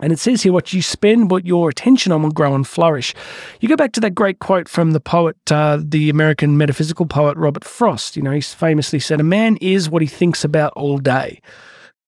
And 0.00 0.12
it 0.12 0.18
says 0.18 0.42
here, 0.42 0.52
what 0.52 0.72
you 0.72 0.82
spend 0.82 1.30
what 1.30 1.44
your 1.44 1.68
attention 1.68 2.12
on 2.12 2.22
will 2.22 2.30
grow 2.30 2.54
and 2.54 2.66
flourish. 2.66 3.14
You 3.60 3.68
go 3.68 3.76
back 3.76 3.92
to 3.92 4.00
that 4.00 4.14
great 4.14 4.38
quote 4.38 4.68
from 4.68 4.92
the 4.92 5.00
poet, 5.00 5.36
uh, 5.50 5.80
the 5.82 6.08
American 6.10 6.56
metaphysical 6.56 7.06
poet 7.06 7.36
Robert 7.36 7.64
Frost. 7.64 8.16
You 8.16 8.22
know, 8.22 8.30
he 8.30 8.40
famously 8.40 9.00
said, 9.00 9.20
A 9.20 9.24
man 9.24 9.56
is 9.56 9.90
what 9.90 10.02
he 10.02 10.08
thinks 10.08 10.44
about 10.44 10.72
all 10.74 10.98
day. 10.98 11.40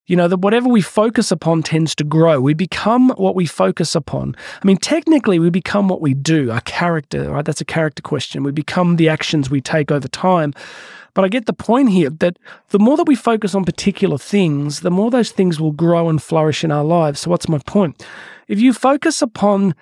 You 0.06 0.16
know, 0.16 0.28
that 0.28 0.38
whatever 0.38 0.68
we 0.68 0.82
focus 0.82 1.32
upon 1.32 1.62
tends 1.62 1.94
to 1.96 2.04
grow. 2.04 2.40
We 2.40 2.54
become 2.54 3.10
what 3.10 3.34
we 3.34 3.46
focus 3.46 3.94
upon. 3.94 4.36
I 4.62 4.66
mean, 4.66 4.76
technically, 4.76 5.38
we 5.38 5.50
become 5.50 5.88
what 5.88 6.00
we 6.00 6.14
do, 6.14 6.50
our 6.50 6.60
character, 6.62 7.30
right? 7.30 7.44
That's 7.44 7.60
a 7.60 7.64
character 7.64 8.02
question. 8.02 8.42
We 8.42 8.52
become 8.52 8.96
the 8.96 9.08
actions 9.08 9.50
we 9.50 9.60
take 9.60 9.90
over 9.90 10.08
time. 10.08 10.52
But 11.20 11.26
I 11.26 11.28
get 11.28 11.44
the 11.44 11.52
point 11.52 11.90
here 11.90 12.08
that 12.08 12.38
the 12.70 12.78
more 12.78 12.96
that 12.96 13.06
we 13.06 13.14
focus 13.14 13.54
on 13.54 13.66
particular 13.66 14.16
things, 14.16 14.80
the 14.80 14.90
more 14.90 15.10
those 15.10 15.32
things 15.32 15.60
will 15.60 15.70
grow 15.70 16.08
and 16.08 16.22
flourish 16.22 16.64
in 16.64 16.72
our 16.72 16.82
lives. 16.82 17.20
So, 17.20 17.30
what's 17.30 17.46
my 17.46 17.58
point? 17.58 18.02
If 18.48 18.58
you 18.58 18.72
focus 18.72 19.20
upon 19.20 19.74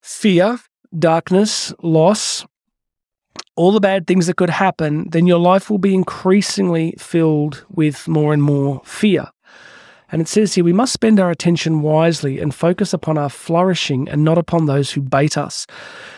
fear, 0.00 0.60
darkness, 0.96 1.74
loss, 1.82 2.46
all 3.56 3.72
the 3.72 3.80
bad 3.80 4.06
things 4.06 4.28
that 4.28 4.36
could 4.36 4.50
happen, 4.50 5.10
then 5.10 5.26
your 5.26 5.40
life 5.40 5.68
will 5.68 5.78
be 5.78 5.96
increasingly 5.96 6.94
filled 6.96 7.66
with 7.68 8.06
more 8.06 8.32
and 8.32 8.40
more 8.40 8.80
fear. 8.84 9.32
And 10.10 10.22
it 10.22 10.28
says 10.28 10.54
here, 10.54 10.64
we 10.64 10.72
must 10.72 10.92
spend 10.92 11.20
our 11.20 11.30
attention 11.30 11.82
wisely 11.82 12.38
and 12.38 12.54
focus 12.54 12.92
upon 12.94 13.18
our 13.18 13.28
flourishing 13.28 14.08
and 14.08 14.24
not 14.24 14.38
upon 14.38 14.64
those 14.64 14.92
who 14.92 15.02
bait 15.02 15.36
us. 15.36 15.66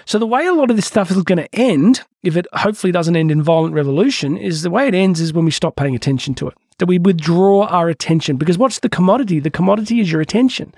So, 0.04 0.18
the 0.18 0.26
way 0.26 0.46
a 0.46 0.52
lot 0.52 0.70
of 0.70 0.76
this 0.76 0.86
stuff 0.86 1.10
is 1.10 1.22
going 1.22 1.38
to 1.38 1.54
end, 1.54 2.02
if 2.22 2.36
it 2.36 2.46
hopefully 2.52 2.92
doesn't 2.92 3.16
end 3.16 3.30
in 3.30 3.42
violent 3.42 3.74
revolution, 3.74 4.36
is 4.36 4.62
the 4.62 4.70
way 4.70 4.86
it 4.86 4.94
ends 4.94 5.20
is 5.20 5.32
when 5.32 5.44
we 5.44 5.50
stop 5.50 5.74
paying 5.74 5.96
attention 5.96 6.34
to 6.34 6.48
it, 6.48 6.54
that 6.78 6.86
we 6.86 6.98
withdraw 6.98 7.66
our 7.66 7.88
attention. 7.88 8.36
Because 8.36 8.58
what's 8.58 8.78
the 8.78 8.88
commodity? 8.88 9.40
The 9.40 9.50
commodity 9.50 10.00
is 10.00 10.12
your 10.12 10.20
attention. 10.20 10.72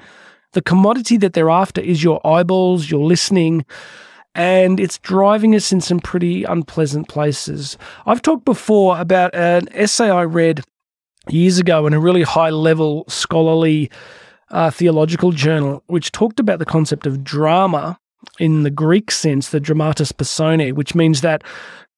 The 0.52 0.62
commodity 0.62 1.16
that 1.18 1.34
they're 1.34 1.50
after 1.50 1.80
is 1.80 2.02
your 2.02 2.26
eyeballs, 2.26 2.90
your 2.90 3.04
listening, 3.04 3.64
and 4.34 4.80
it's 4.80 4.98
driving 4.98 5.54
us 5.54 5.72
in 5.72 5.80
some 5.80 6.00
pretty 6.00 6.44
unpleasant 6.44 7.08
places. 7.08 7.76
I've 8.06 8.22
talked 8.22 8.44
before 8.44 8.98
about 8.98 9.34
an 9.34 9.68
essay 9.72 10.08
I 10.10 10.22
read 10.22 10.62
years 11.28 11.58
ago 11.58 11.86
in 11.86 11.92
a 11.92 12.00
really 12.00 12.22
high 12.22 12.50
level 12.50 13.04
scholarly 13.08 13.90
uh, 14.50 14.70
theological 14.70 15.32
journal, 15.32 15.82
which 15.86 16.12
talked 16.12 16.40
about 16.40 16.58
the 16.58 16.64
concept 16.64 17.06
of 17.06 17.24
drama 17.24 17.98
in 18.38 18.62
the 18.62 18.70
Greek 18.70 19.10
sense, 19.10 19.48
the 19.48 19.60
dramatis 19.60 20.12
personae, 20.12 20.72
which 20.72 20.94
means 20.94 21.20
that 21.22 21.42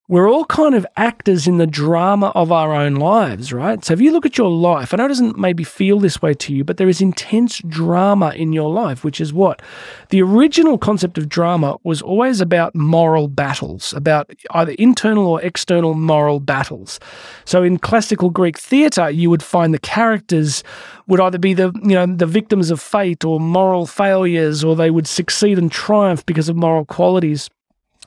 we're 0.06 0.28
all 0.28 0.44
kind 0.44 0.74
of 0.74 0.86
actors 0.98 1.46
in 1.46 1.56
the 1.56 1.66
drama 1.66 2.26
of 2.34 2.52
our 2.52 2.74
own 2.74 2.94
lives, 2.96 3.54
right? 3.54 3.82
So 3.82 3.94
if 3.94 4.02
you 4.02 4.12
look 4.12 4.26
at 4.26 4.36
your 4.36 4.50
life, 4.50 4.92
I 4.92 4.98
know 4.98 5.06
it 5.06 5.08
doesn't 5.08 5.38
maybe 5.38 5.64
feel 5.64 5.98
this 5.98 6.20
way 6.20 6.34
to 6.34 6.54
you, 6.54 6.62
but 6.62 6.76
there 6.76 6.90
is 6.90 7.00
intense 7.00 7.62
drama 7.66 8.30
in 8.36 8.52
your 8.52 8.70
life, 8.70 9.02
which 9.02 9.18
is 9.18 9.32
what? 9.32 9.62
The 10.10 10.20
original 10.20 10.76
concept 10.76 11.16
of 11.16 11.30
drama 11.30 11.78
was 11.84 12.02
always 12.02 12.42
about 12.42 12.74
moral 12.74 13.28
battles, 13.28 13.94
about 13.94 14.30
either 14.50 14.72
internal 14.72 15.26
or 15.26 15.40
external 15.40 15.94
moral 15.94 16.38
battles. 16.38 17.00
So 17.46 17.62
in 17.62 17.78
classical 17.78 18.28
Greek 18.28 18.58
theatre, 18.58 19.08
you 19.08 19.30
would 19.30 19.42
find 19.42 19.72
the 19.72 19.78
characters 19.78 20.62
would 21.06 21.20
either 21.20 21.38
be 21.38 21.54
the, 21.54 21.72
you 21.82 21.94
know, 21.94 22.04
the 22.04 22.26
victims 22.26 22.70
of 22.70 22.78
fate 22.78 23.24
or 23.24 23.40
moral 23.40 23.86
failures, 23.86 24.62
or 24.62 24.76
they 24.76 24.90
would 24.90 25.06
succeed 25.06 25.56
and 25.58 25.72
triumph 25.72 26.26
because 26.26 26.50
of 26.50 26.56
moral 26.56 26.84
qualities. 26.84 27.48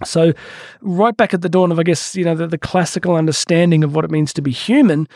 So, 0.05 0.33
right 0.81 1.15
back 1.15 1.33
at 1.33 1.41
the 1.41 1.49
dawn 1.49 1.71
of, 1.71 1.79
I 1.79 1.83
guess, 1.83 2.15
you 2.15 2.23
know, 2.23 2.35
the, 2.35 2.47
the 2.47 2.57
classical 2.57 3.15
understanding 3.15 3.83
of 3.83 3.95
what 3.95 4.05
it 4.05 4.11
means 4.11 4.31
to 4.33 4.41
be 4.41 4.51
human, 4.51 5.07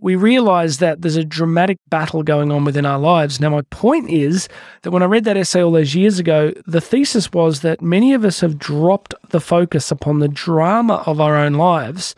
we 0.00 0.14
realize 0.14 0.78
that 0.78 1.02
there's 1.02 1.16
a 1.16 1.24
dramatic 1.24 1.78
battle 1.88 2.22
going 2.22 2.52
on 2.52 2.64
within 2.64 2.86
our 2.86 2.98
lives. 2.98 3.40
Now, 3.40 3.50
my 3.50 3.62
point 3.62 4.08
is 4.10 4.48
that 4.82 4.92
when 4.92 5.02
I 5.02 5.06
read 5.06 5.24
that 5.24 5.36
essay 5.36 5.60
all 5.60 5.72
those 5.72 5.94
years 5.94 6.20
ago, 6.20 6.52
the 6.66 6.80
thesis 6.80 7.32
was 7.32 7.62
that 7.62 7.82
many 7.82 8.14
of 8.14 8.24
us 8.24 8.40
have 8.40 8.58
dropped 8.58 9.12
the 9.30 9.40
focus 9.40 9.90
upon 9.90 10.20
the 10.20 10.28
drama 10.28 11.02
of 11.06 11.20
our 11.20 11.36
own 11.36 11.54
lives 11.54 12.14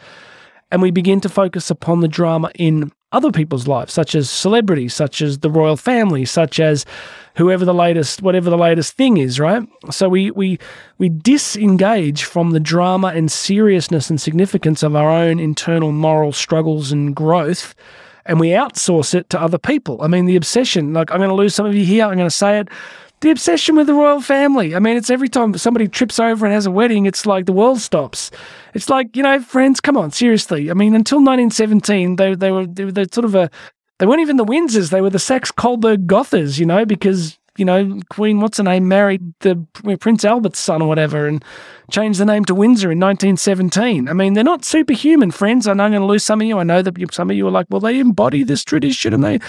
and 0.71 0.83
we 0.83 0.91
begin 0.91 1.21
to 1.21 1.29
focus 1.29 1.71
upon 1.71 2.01
the 2.01 2.09
drama 2.09 2.51
in 2.55 2.93
other 3.13 3.33
people's 3.33 3.67
lives, 3.67 3.93
such 3.93 4.15
as 4.15 4.31
celebrities, 4.31 4.95
such 4.95 5.21
as 5.21 5.39
the 5.39 5.51
royal 5.51 5.77
family, 5.77 6.25
such 6.25 6.61
as 6.61 6.87
whoever 7.37 7.65
the 7.65 7.75
latest, 7.75 8.23
whatever 8.23 8.51
the 8.51 8.59
latest 8.59 8.93
thing 8.93 9.17
is, 9.17 9.41
right? 9.41 9.67
So 9.91 10.09
we 10.09 10.31
we 10.31 10.59
we 10.99 11.09
disengage 11.09 12.25
from 12.25 12.51
the 12.51 12.61
drama 12.61 13.09
and 13.09 13.31
seriousness 13.31 14.11
and 14.11 14.21
significance 14.21 14.83
of 14.83 14.95
our 14.95 15.11
own 15.11 15.41
internal 15.41 15.91
moral 15.91 16.33
struggles 16.33 16.93
and 16.93 17.15
growth, 17.17 17.75
and 18.27 18.39
we 18.39 18.51
outsource 18.51 19.15
it 19.15 19.29
to 19.31 19.41
other 19.41 19.59
people. 19.59 20.01
I 20.03 20.07
mean, 20.07 20.27
the 20.27 20.37
obsession, 20.37 20.93
like 20.93 21.11
I'm 21.11 21.19
going 21.19 21.31
to 21.31 21.35
lose 21.35 21.55
some 21.55 21.67
of 21.67 21.75
you 21.75 21.85
here, 21.85 22.05
I'm 22.05 22.17
going 22.17 22.27
to 22.27 22.31
say 22.31 22.61
it 22.61 22.69
the 23.21 23.31
obsession 23.31 23.77
with 23.77 23.87
the 23.87 23.95
royal 23.95 24.21
family. 24.21 24.75
I 24.75 24.79
mean, 24.79 24.97
it's 24.97 25.11
every 25.11 25.29
time 25.29 25.57
somebody 25.59 25.89
trips 25.89 26.19
over 26.19 26.47
and 26.47 26.55
has 26.55 26.67
a 26.67 26.71
wedding, 26.71 27.07
it's 27.07 27.27
like 27.27 27.47
the 27.47 27.53
world 27.53 27.81
stops. 27.81 28.31
It's 28.73 28.89
like, 28.89 29.15
you 29.15 29.23
know, 29.23 29.41
friends, 29.41 29.81
come 29.81 29.97
on, 29.97 30.11
seriously. 30.11 30.71
I 30.71 30.75
mean, 30.75 30.95
until 30.95 31.19
1917, 31.19 32.17
they, 32.17 32.35
they 32.35 32.51
were 32.51 32.67
they 32.67 33.05
sort 33.13 33.27
of 33.27 33.35
a, 33.35 33.51
they 33.99 34.07
weren't 34.07 34.23
even 34.23 34.39
the 34.39 34.45
Windsors, 34.45 34.91
they 34.91 35.03
were 35.03 35.11
the 35.11 35.19
Saxe 35.19 35.51
Coburg 35.51 36.07
Gothas, 36.07 36.59
you 36.59 36.65
know, 36.65 36.87
because, 36.87 37.39
you 37.59 37.67
know, 37.67 38.01
Queen, 38.09 38.41
what's 38.41 38.57
her 38.57 38.65
name, 38.65 38.89
married 38.89 39.35
the 39.41 39.67
Prince 40.01 40.25
Albert's 40.25 40.59
son 40.59 40.81
or 40.81 40.89
whatever 40.89 41.27
and 41.27 41.45
changed 41.91 42.21
the 42.21 42.25
name 42.25 42.47
to 42.47 42.55
Windsor 42.55 42.91
in 42.91 42.99
1917. 42.99 44.09
I 44.09 44.15
mean, 44.15 44.33
they're 44.33 44.43
not 44.43 44.65
superhuman, 44.65 45.31
friends. 45.31 45.69
I 45.69 45.75
know 45.75 45.85
I'm 45.85 45.91
going 45.91 46.01
to 46.01 46.07
lose 46.07 46.25
some 46.25 46.41
of 46.41 46.47
you. 46.47 46.59
I 46.59 46.63
know 46.63 46.81
that 46.81 47.13
some 47.13 47.29
of 47.29 47.37
you 47.37 47.47
are 47.47 47.51
like, 47.51 47.67
well, 47.69 47.81
they 47.81 48.01
embody 48.01 48.45
this 48.45 48.65
tradition 48.65 49.13
and 49.13 49.23
they, 49.23 49.41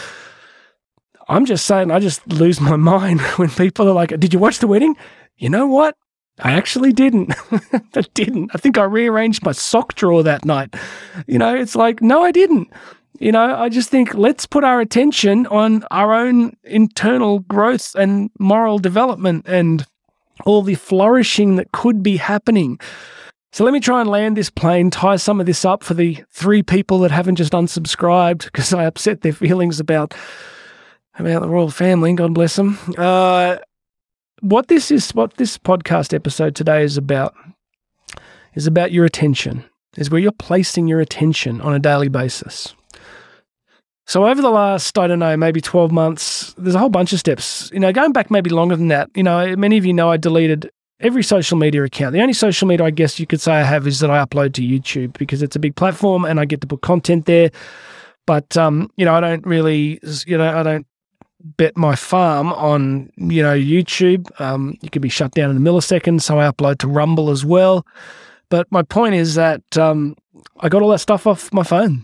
I'm 1.32 1.46
just 1.46 1.66
saying, 1.66 1.92
I 1.92 2.00
just 2.00 2.28
lose 2.28 2.60
my 2.60 2.76
mind 2.92 3.22
when 3.38 3.50
people 3.50 3.88
are 3.88 3.94
like, 3.94 4.20
Did 4.20 4.34
you 4.34 4.40
watch 4.40 4.60
the 4.60 4.68
wedding? 4.68 4.96
You 5.38 5.50
know 5.50 5.66
what? 5.66 5.96
I 6.40 6.54
actually 6.54 6.92
didn't. 6.92 7.34
I 7.96 8.02
didn't. 8.14 8.52
I 8.54 8.58
think 8.58 8.78
I 8.78 8.84
rearranged 8.84 9.44
my 9.44 9.52
sock 9.52 9.96
drawer 9.96 10.24
that 10.24 10.44
night. 10.44 10.76
You 11.28 11.38
know, 11.38 11.56
it's 11.56 11.76
like, 11.76 12.02
no, 12.02 12.24
I 12.24 12.32
didn't. 12.32 12.70
You 13.20 13.32
know, 13.32 13.56
I 13.56 13.70
just 13.70 13.90
think 13.90 14.16
let's 14.16 14.46
put 14.46 14.64
our 14.64 14.82
attention 14.82 15.46
on 15.48 15.84
our 15.92 16.14
own 16.14 16.58
internal 16.64 17.40
growth 17.40 17.94
and 17.96 18.32
moral 18.40 18.80
development 18.80 19.46
and 19.48 19.86
all 20.46 20.64
the 20.64 20.76
flourishing 20.76 21.56
that 21.58 21.72
could 21.72 22.02
be 22.02 22.18
happening. 22.18 22.80
So 23.54 23.64
let 23.64 23.74
me 23.74 23.80
try 23.80 24.02
and 24.02 24.10
land 24.10 24.38
this 24.38 24.50
plane, 24.50 24.90
tie 24.90 25.18
some 25.18 25.40
of 25.40 25.46
this 25.46 25.64
up 25.64 25.84
for 25.84 25.94
the 25.94 26.24
three 26.32 26.64
people 26.64 27.00
that 27.00 27.12
haven't 27.12 27.36
just 27.36 27.54
unsubscribed 27.54 28.46
because 28.46 28.74
I 28.74 28.86
upset 28.86 29.22
their 29.22 29.34
feelings 29.34 29.80
about 29.80 30.16
about 31.22 31.42
the 31.42 31.50
royal 31.50 31.70
family. 31.70 32.14
God 32.14 32.34
bless 32.34 32.56
them. 32.56 32.78
Uh, 32.98 33.58
what 34.42 34.68
this 34.68 34.92
is, 34.92 35.12
what 35.12 35.36
this 35.36 35.58
podcast 35.58 36.14
episode 36.14 36.56
today 36.56 36.84
is 36.84 36.98
about, 36.98 37.36
is 38.56 38.68
about 38.68 38.92
your 38.92 39.06
attention. 39.06 39.64
Is 39.98 40.10
where 40.10 40.22
you're 40.22 40.32
placing 40.32 40.88
your 40.88 41.02
attention 41.02 41.60
on 41.60 41.74
a 41.74 41.80
daily 41.80 42.08
basis. 42.08 42.74
So 44.08 44.26
over 44.26 44.42
the 44.42 44.50
last, 44.50 44.98
I 44.98 45.08
don't 45.08 45.20
know, 45.20 45.36
maybe 45.38 45.62
12 45.62 45.92
months, 45.92 46.54
there's 46.58 46.76
a 46.76 46.80
whole 46.80 46.90
bunch 46.90 47.14
of 47.14 47.20
steps. 47.20 47.70
You 47.74 47.80
know, 47.80 47.92
going 47.92 48.14
back 48.14 48.32
maybe 48.32 48.50
longer 48.50 48.76
than 48.76 48.88
that, 48.88 49.10
you 49.16 49.24
know, 49.24 49.56
many 49.56 49.78
of 49.78 49.86
you 49.86 49.94
know 49.94 50.10
I 50.10 50.18
deleted 50.18 50.70
every 51.02 51.24
social 51.24 51.58
media 51.58 51.84
account. 51.84 52.14
The 52.14 52.22
only 52.22 52.34
social 52.34 52.68
media 52.68 52.86
I 52.86 52.92
guess 52.92 53.20
you 53.20 53.28
could 53.28 53.42
say 53.42 53.54
I 53.54 53.64
have 53.64 53.86
is 53.88 54.00
that 54.00 54.10
I 54.10 54.24
upload 54.24 54.54
to 54.54 54.62
YouTube 54.62 55.18
because 55.18 55.42
it's 55.42 55.56
a 55.56 55.60
big 55.60 55.76
platform 55.76 56.26
and 56.26 56.40
I 56.40 56.46
get 56.46 56.62
to 56.62 56.68
put 56.68 56.82
content 56.82 57.26
there. 57.26 57.52
But 58.28 58.56
um, 58.56 58.92
you 58.98 59.06
know, 59.06 59.14
I 59.14 59.20
don't 59.20 59.46
really, 59.46 60.00
you 60.26 60.38
know, 60.38 60.58
I 60.58 60.64
don't 60.64 60.86
bet 61.58 61.78
my 61.78 61.96
farm 61.96 62.54
on 62.54 63.12
you 63.18 63.42
know 63.42 63.56
YouTube. 63.56 64.30
Um, 64.40 64.78
you 64.82 64.90
could 64.90 65.02
be 65.02 65.10
shut 65.10 65.32
down 65.32 65.50
in 65.50 65.58
a 65.58 65.60
millisecond, 65.60 66.22
so 66.22 66.40
I 66.40 66.50
upload 66.50 66.80
to 66.80 66.88
Rumble 66.88 67.30
as 67.30 67.46
well. 67.46 67.86
But 68.50 68.72
my 68.72 68.84
point 68.84 69.16
is 69.16 69.36
that 69.36 69.78
um, 69.78 70.16
I 70.60 70.70
got 70.70 70.82
all 70.82 70.90
that 70.90 71.00
stuff 71.00 71.26
off 71.26 71.52
my 71.54 71.64
phone. 71.64 72.04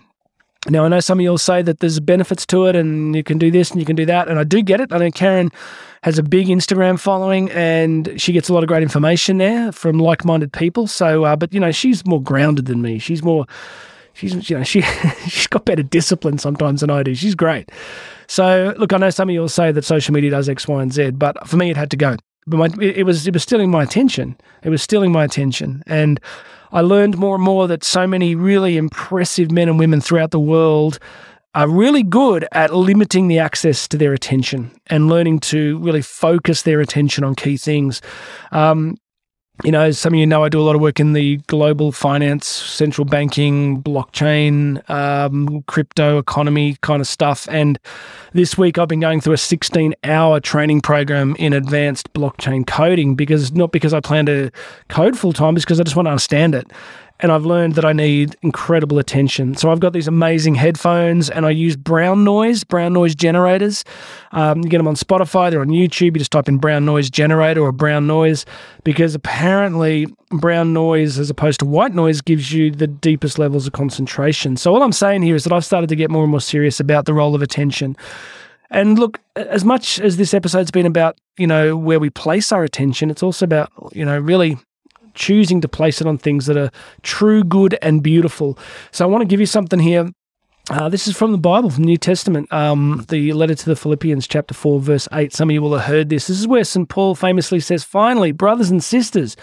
Now 0.70 0.86
I 0.86 0.88
know 0.88 1.00
some 1.00 1.20
of 1.20 1.24
you'll 1.24 1.38
say 1.38 1.62
that 1.62 1.80
there's 1.80 2.00
benefits 2.00 2.46
to 2.48 2.66
it, 2.66 2.76
and 2.76 3.16
you 3.16 3.24
can 3.24 3.38
do 3.38 3.52
this 3.52 3.72
and 3.72 3.80
you 3.80 3.86
can 3.86 3.96
do 3.96 4.06
that, 4.06 4.28
and 4.28 4.40
I 4.40 4.44
do 4.44 4.62
get 4.62 4.82
it. 4.82 4.92
I 4.92 4.98
know 4.98 5.12
Karen 5.12 5.52
has 6.04 6.18
a 6.18 6.24
big 6.24 6.48
Instagram 6.48 7.00
following, 7.00 7.50
and 7.52 8.20
she 8.20 8.34
gets 8.34 8.50
a 8.50 8.54
lot 8.54 8.64
of 8.64 8.68
great 8.68 8.84
information 8.84 9.38
there 9.38 9.72
from 9.72 10.00
like-minded 10.00 10.54
people. 10.54 10.88
So, 10.88 11.24
uh, 11.24 11.36
but 11.36 11.54
you 11.54 11.60
know, 11.60 11.72
she's 11.72 12.06
more 12.06 12.22
grounded 12.22 12.66
than 12.66 12.82
me. 12.82 13.00
She's 13.00 13.24
more 13.24 13.46
she's 14.18 14.50
you 14.50 14.58
know 14.58 14.64
she 14.64 14.82
she's 15.28 15.48
got 15.48 15.66
better 15.66 15.84
discipline 15.84 16.38
sometimes 16.38 16.82
than 16.82 16.90
I 16.90 17.04
do. 17.04 17.16
She's 17.16 17.36
great. 17.36 17.72
So 18.28 18.74
look, 18.78 18.92
I 18.92 18.98
know 18.98 19.10
some 19.10 19.30
of 19.30 19.34
you 19.34 19.42
will 19.42 19.50
say 19.50 19.72
that 19.72 19.86
social 19.86 20.14
media 20.14 20.32
does 20.32 20.50
X, 20.50 20.68
Y, 20.68 20.82
and 20.82 20.92
Z, 20.92 21.12
but 21.12 21.48
for 21.48 21.58
me, 21.58 21.70
it 21.70 21.78
had 21.78 21.92
to 21.92 21.98
go. 21.98 22.18
But 22.46 22.58
my, 22.58 22.66
it, 22.84 22.98
it 22.98 23.04
was 23.04 23.28
it 23.28 23.34
was 23.34 23.44
stealing 23.44 23.72
my 23.72 23.84
attention. 23.84 24.36
It 24.64 24.70
was 24.70 24.82
stealing 24.82 25.12
my 25.12 25.24
attention, 25.24 25.84
and 25.88 26.20
I 26.72 26.82
learned 26.82 27.18
more 27.18 27.36
and 27.36 27.44
more 27.44 27.68
that 27.68 27.84
so 27.84 28.08
many 28.08 28.36
really 28.36 28.78
impressive 28.78 29.52
men 29.52 29.70
and 29.70 29.80
women 29.80 30.02
throughout 30.02 30.32
the 30.32 30.40
world 30.40 31.00
are 31.56 31.68
really 31.68 32.04
good 32.04 32.48
at 32.52 32.76
limiting 32.76 33.28
the 33.28 33.40
access 33.40 33.88
to 33.88 33.98
their 33.98 34.14
attention 34.14 34.70
and 34.88 35.08
learning 35.10 35.40
to 35.40 35.80
really 35.80 36.02
focus 36.02 36.62
their 36.62 36.82
attention 36.82 37.24
on 37.24 37.34
key 37.36 37.58
things. 37.58 38.02
Um, 38.52 38.98
you 39.64 39.72
know, 39.72 39.90
some 39.92 40.14
of 40.14 40.20
you 40.20 40.28
know 40.28 40.44
I 40.44 40.50
do 40.50 40.60
a 40.60 40.62
lot 40.62 40.76
of 40.76 40.82
work 40.82 41.00
in 41.00 41.14
the 41.14 41.38
global 41.48 41.92
finance, 41.92 42.48
central 42.48 43.06
banking, 43.06 43.82
blockchain, 43.82 44.88
um, 44.90 45.64
crypto 45.64 46.20
economy 46.20 46.78
kind 46.82 47.02
of 47.02 47.08
stuff. 47.08 47.48
And 47.50 47.80
this 48.34 48.58
week 48.58 48.78
I've 48.78 48.88
been 48.88 49.00
going 49.00 49.20
through 49.20 49.34
a 49.34 49.38
16 49.38 49.96
hour 50.04 50.40
training 50.40 50.82
program 50.82 51.36
in 51.38 51.54
advanced 51.54 52.14
blockchain 52.14 52.68
coding 52.68 53.16
because 53.16 53.52
not 53.52 53.72
because 53.72 53.94
I 53.94 54.00
plan 54.00 54.28
to 54.28 54.52
code 54.90 55.18
full 55.18 55.34
time, 55.34 55.56
it's 55.56 55.66
because 55.66 55.80
I 55.80 55.84
just 55.84 55.96
want 55.96 56.06
to 56.06 56.12
understand 56.12 56.54
it 56.54 56.72
and 57.20 57.32
I've 57.32 57.46
learned 57.46 57.76
that 57.76 57.86
I 57.86 57.94
need 57.94 58.36
incredible 58.42 59.00
attention. 59.00 59.56
So 59.56 59.72
I've 59.72 59.80
got 59.80 59.94
these 59.94 60.08
amazing 60.08 60.56
headphones, 60.56 61.30
and 61.30 61.46
I 61.46 61.50
use 61.50 61.76
brown 61.76 62.24
noise, 62.24 62.64
brown 62.64 62.94
noise 62.94 63.16
generators. 63.16 63.84
Um, 64.32 64.62
you 64.62 64.70
get 64.70 64.78
them 64.78 64.88
on 64.88 64.96
Spotify, 64.96 65.50
they're 65.50 65.62
on 65.62 65.70
YouTube. 65.70 66.14
You 66.14 66.20
just 66.20 66.32
type 66.32 66.48
in 66.48 66.58
brown 66.58 66.86
noise 66.86 67.10
generator 67.10 67.62
or 67.62 67.72
brown 67.72 68.08
noise, 68.08 68.46
because 68.84 69.16
apparently 69.16 70.08
brown 70.30 70.74
noise, 70.74 71.18
as 71.18 71.30
opposed 71.30 71.60
to 71.62 71.66
white 71.66 71.94
noise, 71.94 72.22
gives 72.22 72.52
you 72.52 72.70
the 72.70 72.88
deepest 72.88 73.40
levels 73.40 73.66
of 73.66 73.74
concentration. 73.74 74.58
So 74.58 74.74
all 74.74 74.84
I'm 74.84 74.92
saying 74.92 75.24
here 75.24 75.36
is 75.36 75.44
that 75.46 75.54
I've 75.54 75.66
started 75.66 75.90
to 75.90 75.96
get 75.96 76.12
more 76.12 76.24
and 76.24 76.32
more 76.32 76.42
serious 76.42 76.80
about 76.80 77.06
the 77.06 77.14
role 77.14 77.34
of 77.34 77.42
attention. 77.42 77.96
And 78.70 79.00
look, 79.00 79.20
as 79.38 79.64
much 79.64 80.00
as 80.02 80.18
this 80.18 80.34
episode's 80.34 80.72
been 80.72 80.86
about, 80.86 81.18
you 81.38 81.48
know, 81.48 81.78
where 81.78 82.00
we 82.00 82.10
place 82.10 82.52
our 82.52 82.64
attention, 82.66 83.10
it's 83.10 83.24
also 83.24 83.46
about, 83.46 83.72
you 83.94 84.04
know, 84.04 84.20
really 84.20 84.58
choosing 85.18 85.60
to 85.62 85.68
place 85.68 86.00
it 86.00 86.08
on 86.08 86.18
things 86.18 86.46
that 86.46 86.56
are 86.56 86.72
true, 87.02 87.44
good, 87.44 87.78
and 87.82 88.02
beautiful. 88.02 88.58
So 88.92 89.04
I 89.04 89.08
want 89.10 89.22
to 89.22 89.28
give 89.28 89.40
you 89.40 89.46
something 89.46 89.80
here. 89.80 90.12
Uh, 90.70 90.90
this 90.90 91.08
is 91.08 91.16
from 91.16 91.32
the 91.32 91.38
Bible, 91.38 91.70
from 91.70 91.84
the 91.84 91.88
New 91.88 91.98
Testament, 91.98 92.52
um, 92.52 93.06
the 93.08 93.32
letter 93.32 93.56
to 93.56 93.66
the 93.66 93.76
Philippians, 93.76 94.28
chapter 94.28 94.54
4, 94.54 94.82
verse 94.82 95.08
8. 95.14 95.34
Some 95.34 95.50
of 95.50 95.54
you 95.54 95.62
will 95.62 95.78
have 95.78 95.88
heard 95.88 96.10
this. 96.10 96.28
This 96.28 96.40
is 96.40 96.48
where 96.48 96.66
St. 96.66 96.90
Paul 96.90 97.16
famously 97.16 97.62
says, 97.62 97.86
Finally, 97.86 98.34
brothers 98.34 98.70
and 98.70 98.84
sisters, 98.84 99.38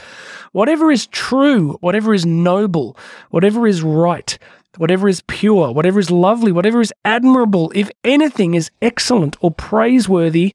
whatever 0.53 0.93
is 0.93 1.07
true, 1.07 1.79
whatever 1.81 2.13
is 2.13 2.27
noble, 2.27 2.95
whatever 3.31 3.67
is 3.67 3.81
right, 3.81 4.39
whatever 4.77 5.09
is 5.09 5.23
pure, 5.23 5.73
whatever 5.73 5.99
is 5.99 6.11
lovely, 6.11 6.53
whatever 6.53 6.83
is 6.83 6.93
admirable, 7.07 7.73
if 7.75 7.91
anything 8.05 8.53
is 8.53 8.71
excellent 8.83 9.35
or 9.41 9.51
praiseworthy, 9.51 10.53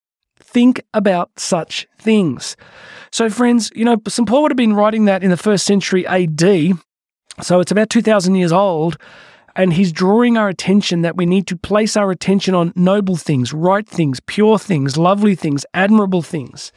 think 0.50 0.84
about 0.94 1.32
such 1.38 1.88
things. 2.00 2.58
So, 3.12 3.29
friends, 3.29 3.72
you 3.75 3.86
know, 3.86 3.98
St. 4.08 4.27
Paul 4.27 4.44
would 4.44 4.51
have 4.51 4.58
been 4.58 4.74
writing 4.74 5.06
that 5.06 5.24
in 5.24 5.29
the 5.29 5.38
first 5.38 5.65
century 5.65 6.06
AD. 6.08 6.74
So 7.41 7.60
it's 7.60 7.72
about 7.72 7.89
2,000 7.89 8.36
years 8.36 8.51
old. 8.51 8.98
And 9.56 9.74
he's 9.74 9.91
drawing 9.91 10.38
our 10.38 10.50
attention 10.50 11.01
that 11.01 11.15
we 11.15 11.25
need 11.25 11.48
to 11.48 11.56
place 11.56 11.98
our 11.98 12.12
attention 12.12 12.56
on 12.56 12.74
noble 12.75 13.15
things, 13.15 13.53
right 13.53 13.88
things, 13.88 14.20
pure 14.22 14.60
things, 14.60 14.98
lovely 14.98 15.36
things, 15.36 15.65
admirable 15.74 16.22
things, 16.22 16.72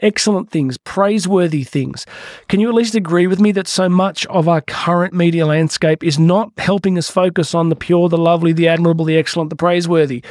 excellent 0.00 0.50
things, 0.50 0.78
praiseworthy 0.78 1.64
things. 1.64 2.06
Can 2.48 2.60
you 2.60 2.68
at 2.68 2.74
least 2.74 2.94
agree 2.94 3.26
with 3.26 3.40
me 3.40 3.52
that 3.52 3.68
so 3.68 3.88
much 3.88 4.26
of 4.26 4.48
our 4.48 4.60
current 4.60 5.14
media 5.14 5.46
landscape 5.46 6.04
is 6.04 6.18
not 6.18 6.52
helping 6.58 6.98
us 6.98 7.10
focus 7.10 7.54
on 7.54 7.68
the 7.68 7.76
pure, 7.76 8.08
the 8.08 8.18
lovely, 8.18 8.52
the 8.52 8.68
admirable, 8.68 9.04
the 9.04 9.16
excellent, 9.16 9.50
the 9.50 9.56
praiseworthy? 9.56 10.22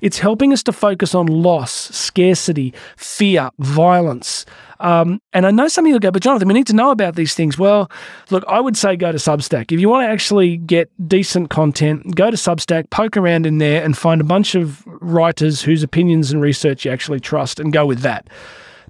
It's 0.00 0.18
helping 0.18 0.52
us 0.52 0.62
to 0.64 0.72
focus 0.72 1.14
on 1.14 1.26
loss, 1.26 1.72
scarcity, 1.72 2.74
fear, 2.96 3.50
violence. 3.58 4.46
Um, 4.80 5.20
and 5.32 5.46
I 5.46 5.50
know 5.50 5.68
some 5.68 5.86
of 5.86 5.92
you 5.92 5.98
go, 5.98 6.10
but 6.10 6.22
Jonathan, 6.22 6.48
we 6.48 6.54
need 6.54 6.66
to 6.68 6.74
know 6.74 6.90
about 6.90 7.16
these 7.16 7.34
things. 7.34 7.58
Well, 7.58 7.90
look, 8.30 8.44
I 8.48 8.60
would 8.60 8.76
say 8.76 8.96
go 8.96 9.12
to 9.12 9.18
Substack. 9.18 9.72
If 9.72 9.80
you 9.80 9.88
want 9.88 10.06
to 10.06 10.10
actually 10.10 10.56
get 10.58 10.90
decent 11.08 11.50
content, 11.50 12.14
go 12.14 12.30
to 12.30 12.36
Substack, 12.36 12.90
poke 12.90 13.16
around 13.16 13.46
in 13.46 13.58
there, 13.58 13.84
and 13.84 13.96
find 13.96 14.20
a 14.20 14.24
bunch 14.24 14.54
of 14.54 14.82
writers 14.86 15.62
whose 15.62 15.82
opinions 15.82 16.32
and 16.32 16.40
research 16.40 16.84
you 16.84 16.90
actually 16.90 17.20
trust 17.20 17.60
and 17.60 17.72
go 17.72 17.86
with 17.86 18.00
that. 18.00 18.28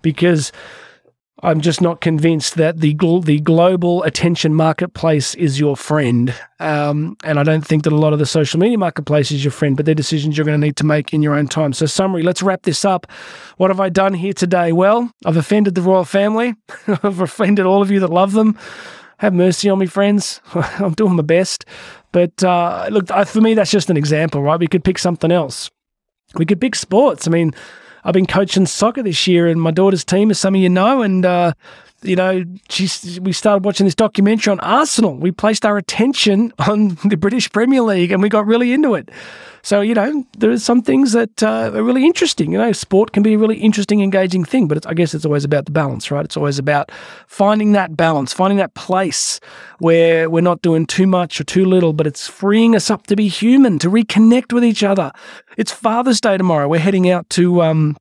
Because 0.03 0.53
I'm 1.43 1.61
just 1.61 1.83
not 1.83 2.01
convinced 2.01 2.55
that 2.55 2.81
the 2.81 2.95
gl- 2.95 3.23
the 3.23 3.41
global 3.41 4.03
attention 4.05 4.55
marketplace 4.55 5.35
is 5.35 5.61
your 5.61 5.77
friend, 5.77 6.35
um, 6.61 7.19
and 7.25 7.39
I 7.39 7.43
don't 7.43 7.67
think 7.67 7.85
that 7.85 7.93
a 7.93 7.97
lot 7.97 8.15
of 8.15 8.19
the 8.19 8.25
social 8.25 8.59
media 8.59 8.79
marketplace 8.79 9.31
is 9.31 9.45
your 9.45 9.53
friend. 9.53 9.77
But 9.77 9.85
they're 9.85 9.95
decisions 9.95 10.39
you're 10.39 10.47
going 10.47 10.59
to 10.59 10.67
need 10.67 10.77
to 10.77 10.87
make 10.87 11.13
in 11.13 11.23
your 11.23 11.35
own 11.35 11.47
time. 11.47 11.75
So, 11.75 11.85
summary. 11.85 12.23
Let's 12.23 12.43
wrap 12.43 12.63
this 12.63 12.87
up. 12.87 13.07
What 13.59 13.71
have 13.71 13.81
I 13.81 13.91
done 13.91 14.15
here 14.15 14.33
today? 14.33 14.73
Well, 14.73 15.11
I've 15.27 15.37
offended 15.37 15.75
the 15.75 15.83
royal 15.83 16.07
family. 16.07 16.55
I've 16.87 17.21
offended 17.21 17.67
all 17.67 17.83
of 17.83 17.91
you 17.91 18.01
that 18.01 18.11
love 18.11 18.33
them. 18.33 18.59
Have 19.19 19.35
mercy 19.35 19.69
on 19.69 19.79
me, 19.79 19.87
friends. 19.87 20.41
I'm 20.55 20.95
doing 20.95 21.17
my 21.17 21.23
best. 21.23 21.67
But 22.13 22.43
uh, 22.43 22.89
look, 22.91 23.09
for 23.27 23.41
me, 23.43 23.53
that's 23.53 23.71
just 23.71 23.91
an 23.91 23.99
example, 23.99 24.43
right? 24.43 24.59
We 24.59 24.69
could 24.69 24.85
pick 24.85 24.99
something 24.99 25.31
else. 25.31 25.71
We 26.35 26.47
could 26.47 26.63
pick 26.63 26.75
sports. 26.75 27.29
I 27.29 27.31
mean 27.31 27.53
I've 28.07 28.13
been 28.13 28.27
coaching 28.27 28.67
soccer 28.67 29.03
this 29.03 29.27
year, 29.27 29.49
and 29.49 29.61
my 29.61 29.73
daughter's 29.73 30.05
team, 30.05 30.31
as 30.31 30.39
some 30.39 30.55
of 30.55 30.61
you 30.61 30.69
know, 30.69 31.03
and 31.03 31.27
uh, 31.27 31.55
you 32.07 32.17
know, 32.17 32.45
we 33.21 33.33
started 33.33 33.65
watching 33.65 33.87
this 33.87 33.95
documentary 33.95 34.53
on 34.53 34.61
Arsenal. 34.61 35.17
We 35.17 35.33
placed 35.33 35.67
our 35.67 35.77
attention 35.77 36.53
on 36.59 36.97
the 37.05 37.17
British 37.17 37.51
Premier 37.53 37.83
League, 37.83 38.13
and 38.13 38.23
we 38.23 38.29
got 38.29 38.47
really 38.47 38.73
into 38.73 38.95
it. 38.95 39.11
So 39.63 39.81
you 39.81 39.95
know, 39.95 40.25
there 40.39 40.53
are 40.53 40.59
some 40.59 40.81
things 40.81 41.11
that 41.13 41.43
uh, 41.43 41.73
are 41.75 41.83
really 41.83 42.05
interesting. 42.05 42.53
You 42.53 42.59
know, 42.59 42.71
sport 42.71 43.13
can 43.13 43.25
be 43.25 43.35
a 43.35 43.39
really 43.39 43.57
interesting, 43.57 44.01
engaging 44.01 44.45
thing, 44.45 44.69
but 44.69 44.87
I 44.87 44.95
guess 44.95 45.13
it's 45.13 45.25
always 45.25 45.45
about 45.45 45.65
the 45.65 45.73
balance, 45.73 46.11
right? 46.11 46.25
It's 46.25 46.37
always 46.37 46.59
about 46.59 46.93
finding 47.27 47.73
that 47.73 47.97
balance, 47.97 48.33
finding 48.33 48.59
that 48.59 48.75
place 48.75 49.41
where 49.81 50.31
we're 50.31 50.41
not 50.41 50.63
doing 50.63 50.87
too 50.87 51.09
much 51.09 51.41
or 51.41 51.45
too 51.45 51.65
little, 51.65 51.93
but 51.93 52.07
it's 52.07 52.29
freeing 52.29 52.77
us 52.77 52.91
up 52.91 53.09
to 53.09 53.17
be 53.17 53.27
human, 53.27 53.81
to 53.81 53.91
reconnect 53.91 54.53
with 54.53 54.65
each 54.65 54.85
other. 54.85 55.11
It's 55.57 55.73
Father's 55.73 56.21
Day 56.21 56.37
tomorrow. 56.37 56.69
We're 56.69 56.79
heading 56.79 57.11
out 57.11 57.29
to 57.31 57.63
um, 57.63 57.97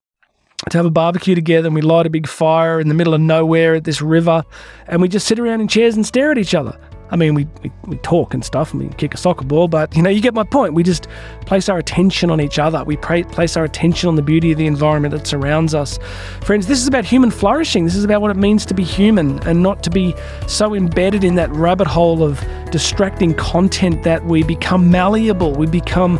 to 0.70 0.78
have 0.78 0.86
a 0.86 0.92
barbecue 0.92 1.36
together 1.36 1.68
and 1.68 1.76
we 1.76 1.82
light 1.82 2.06
a 2.06 2.10
big 2.10 2.28
fire 2.28 2.80
in 2.80 2.88
the 2.88 2.94
middle 2.94 3.14
of 3.14 3.22
nowhere 3.22 3.76
at 3.76 3.84
this 3.84 4.02
river 4.02 4.44
and 4.88 5.02
we 5.02 5.08
just 5.08 5.28
sit 5.28 5.38
around 5.38 5.62
in 5.62 5.68
chairs 5.68 5.96
and 5.96 6.06
stare 6.06 6.32
at 6.32 6.38
each 6.38 6.56
other. 6.56 6.80
I 7.12 7.18
mean, 7.18 7.36
we, 7.36 7.48
we, 7.62 7.72
we, 7.86 7.98
talk 7.98 8.34
and 8.34 8.44
stuff 8.44 8.74
and 8.74 8.82
we 8.82 8.90
kick 8.96 9.14
a 9.14 9.18
soccer 9.18 9.46
ball, 9.46 9.68
but 9.68 9.96
you 9.96 10.02
know, 10.02 10.10
you 10.10 10.22
get 10.22 10.34
my 10.34 10.44
point. 10.44 10.74
We 10.74 10.82
just 10.82 11.08
place 11.46 11.70
our 11.70 11.78
attention 11.78 12.32
on 12.32 12.42
each 12.42 12.58
other. 12.58 12.84
We 12.84 12.98
pray, 12.98 13.24
place 13.24 13.56
our 13.56 13.64
attention 13.64 14.10
on 14.10 14.16
the 14.16 14.24
beauty 14.24 14.52
of 14.52 14.58
the 14.58 14.66
environment 14.66 15.14
that 15.14 15.28
surrounds 15.28 15.76
us. 15.76 16.00
Friends, 16.42 16.66
this 16.66 16.82
is 16.82 16.88
about 16.88 17.06
human 17.06 17.30
flourishing. 17.30 17.86
This 17.86 17.96
is 17.96 18.04
about 18.04 18.22
what 18.22 18.32
it 18.32 18.38
means 18.38 18.66
to 18.66 18.74
be 18.74 18.84
human 18.84 19.40
and 19.48 19.62
not 19.62 19.84
to 19.84 19.92
be 19.92 20.16
so 20.48 20.74
embedded 20.74 21.24
in 21.24 21.36
that 21.36 21.52
rabbit 21.52 21.88
hole 21.88 22.24
of 22.24 22.44
distracting 22.72 23.36
content 23.36 24.02
that 24.04 24.26
we 24.26 24.42
become 24.42 24.90
malleable. 24.90 25.54
We 25.54 25.68
become, 25.68 26.20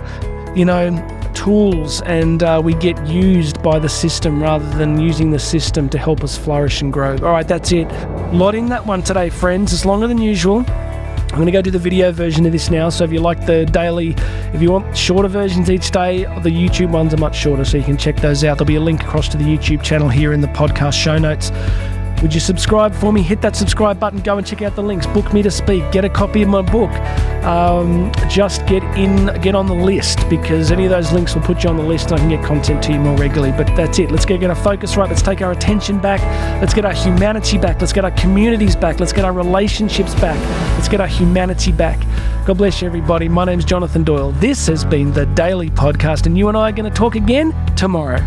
you 0.56 0.66
know, 0.66 0.92
tools 1.36 2.02
and 2.02 2.42
uh, 2.42 2.60
we 2.64 2.74
get 2.74 3.06
used 3.06 3.62
by 3.62 3.78
the 3.78 3.90
system 3.90 4.42
rather 4.42 4.68
than 4.78 5.00
using 5.00 5.30
the 5.30 5.40
system 5.40 5.88
to 5.90 5.98
help 5.98 6.24
us 6.24 6.38
flourish 6.38 6.82
and 6.82 6.92
grow. 6.92 7.12
All 7.18 7.32
right, 7.32 7.48
that's 7.48 7.72
it. 7.72 7.88
Lot 8.34 8.56
in 8.56 8.68
that 8.70 8.86
one 8.86 9.04
today, 9.04 9.30
friends. 9.30 9.74
It's 9.74 9.86
longer 9.86 10.08
than 10.08 10.18
usual. 10.18 10.66
I'm 11.36 11.42
going 11.42 11.48
to 11.48 11.52
go 11.52 11.62
do 11.62 11.72
the 11.72 11.80
video 11.80 12.14
version 12.14 12.46
of 12.46 12.54
this 12.54 12.72
now. 12.72 12.88
So 12.88 13.04
if 13.04 13.12
you 13.12 13.20
like 13.20 13.46
the 13.46 13.66
daily, 13.66 14.16
if 14.54 14.62
you 14.62 14.72
want 14.72 14.96
shorter 14.96 15.28
versions 15.28 15.70
each 15.70 15.92
day, 15.92 16.20
the 16.20 16.50
YouTube 16.50 16.92
ones 16.92 17.14
are 17.14 17.18
much 17.18 17.36
shorter, 17.36 17.66
so 17.66 17.78
you 17.78 17.84
can 17.84 17.98
check 17.98 18.16
those 18.16 18.44
out. 18.46 18.58
There'll 18.58 18.68
be 18.68 18.76
a 18.76 18.80
link 18.82 19.04
across 19.04 19.28
to 19.30 19.38
the 19.38 19.44
YouTube 19.44 19.84
channel 19.84 20.08
here 20.08 20.32
in 20.32 20.40
the 20.40 20.48
podcast 20.48 20.94
show 20.94 21.18
notes. 21.18 21.52
Would 22.26 22.34
you 22.34 22.40
subscribe 22.40 22.96
for 22.96 23.14
me? 23.14 23.22
Hit 23.22 23.40
that 23.44 23.56
subscribe 23.56 24.00
button. 24.00 24.20
Go 24.20 24.40
and 24.40 24.48
check 24.48 24.64
out 24.64 24.76
the 24.76 24.82
links. 24.82 25.06
Book 25.06 25.32
me 25.32 25.44
to 25.44 25.52
speak. 25.52 25.92
Get 25.92 26.06
a 26.06 26.10
copy 26.10 26.42
of 26.42 26.50
my 26.50 26.64
book. 26.64 26.90
Um, 27.46 28.12
just 28.28 28.66
get 28.66 28.82
in, 28.98 29.28
get 29.42 29.54
on 29.54 29.68
the 29.68 29.76
list 29.76 30.28
because 30.28 30.72
any 30.72 30.86
of 30.86 30.90
those 30.90 31.12
links 31.12 31.36
will 31.36 31.44
put 31.44 31.64
you 31.64 31.70
on 31.70 31.78
the 31.78 31.84
list 31.84 32.10
and 32.10 32.16
I 32.16 32.18
can 32.18 32.30
get 32.30 32.44
content 32.44 32.82
to 32.86 32.94
you 32.94 33.00
more 33.00 33.16
regularly. 33.16 33.56
But 33.56 33.68
that's 33.78 34.00
it. 34.00 34.10
Let's 34.10 34.26
get, 34.26 34.44
our 34.44 34.56
focus 34.56 34.98
right. 34.98 35.08
Let's 35.08 35.22
take 35.22 35.44
our 35.44 35.52
attention 35.52 36.00
back. 36.00 36.20
Let's 36.60 36.74
get 36.74 36.84
our 36.84 36.94
humanity 36.94 37.60
back. 37.60 37.80
Let's 37.80 37.94
get 37.94 38.04
our 38.04 38.10
communities 38.10 38.76
back. 38.76 39.00
Let's 39.00 39.14
get 39.14 39.24
our 39.24 39.32
relationships 39.32 40.16
back. 40.16 40.40
Let's 40.74 40.88
get 40.88 41.02
our 41.02 41.08
humanity 41.08 41.74
back. 41.74 42.00
God 42.48 42.58
bless 42.58 42.82
you, 42.82 42.88
everybody. 42.88 43.30
My 43.30 43.46
name's 43.46 43.66
Jonathan 43.66 44.04
Doyle. 44.04 44.32
This 44.32 44.66
has 44.66 44.84
been 44.84 45.12
the 45.12 45.28
Daily 45.28 45.70
Podcast, 45.70 46.26
and 46.26 46.36
you 46.36 46.48
and 46.48 46.58
I 46.58 46.70
are 46.70 46.74
going 46.74 46.92
to 46.92 46.98
talk 46.98 47.14
again 47.14 47.54
tomorrow. 47.76 48.26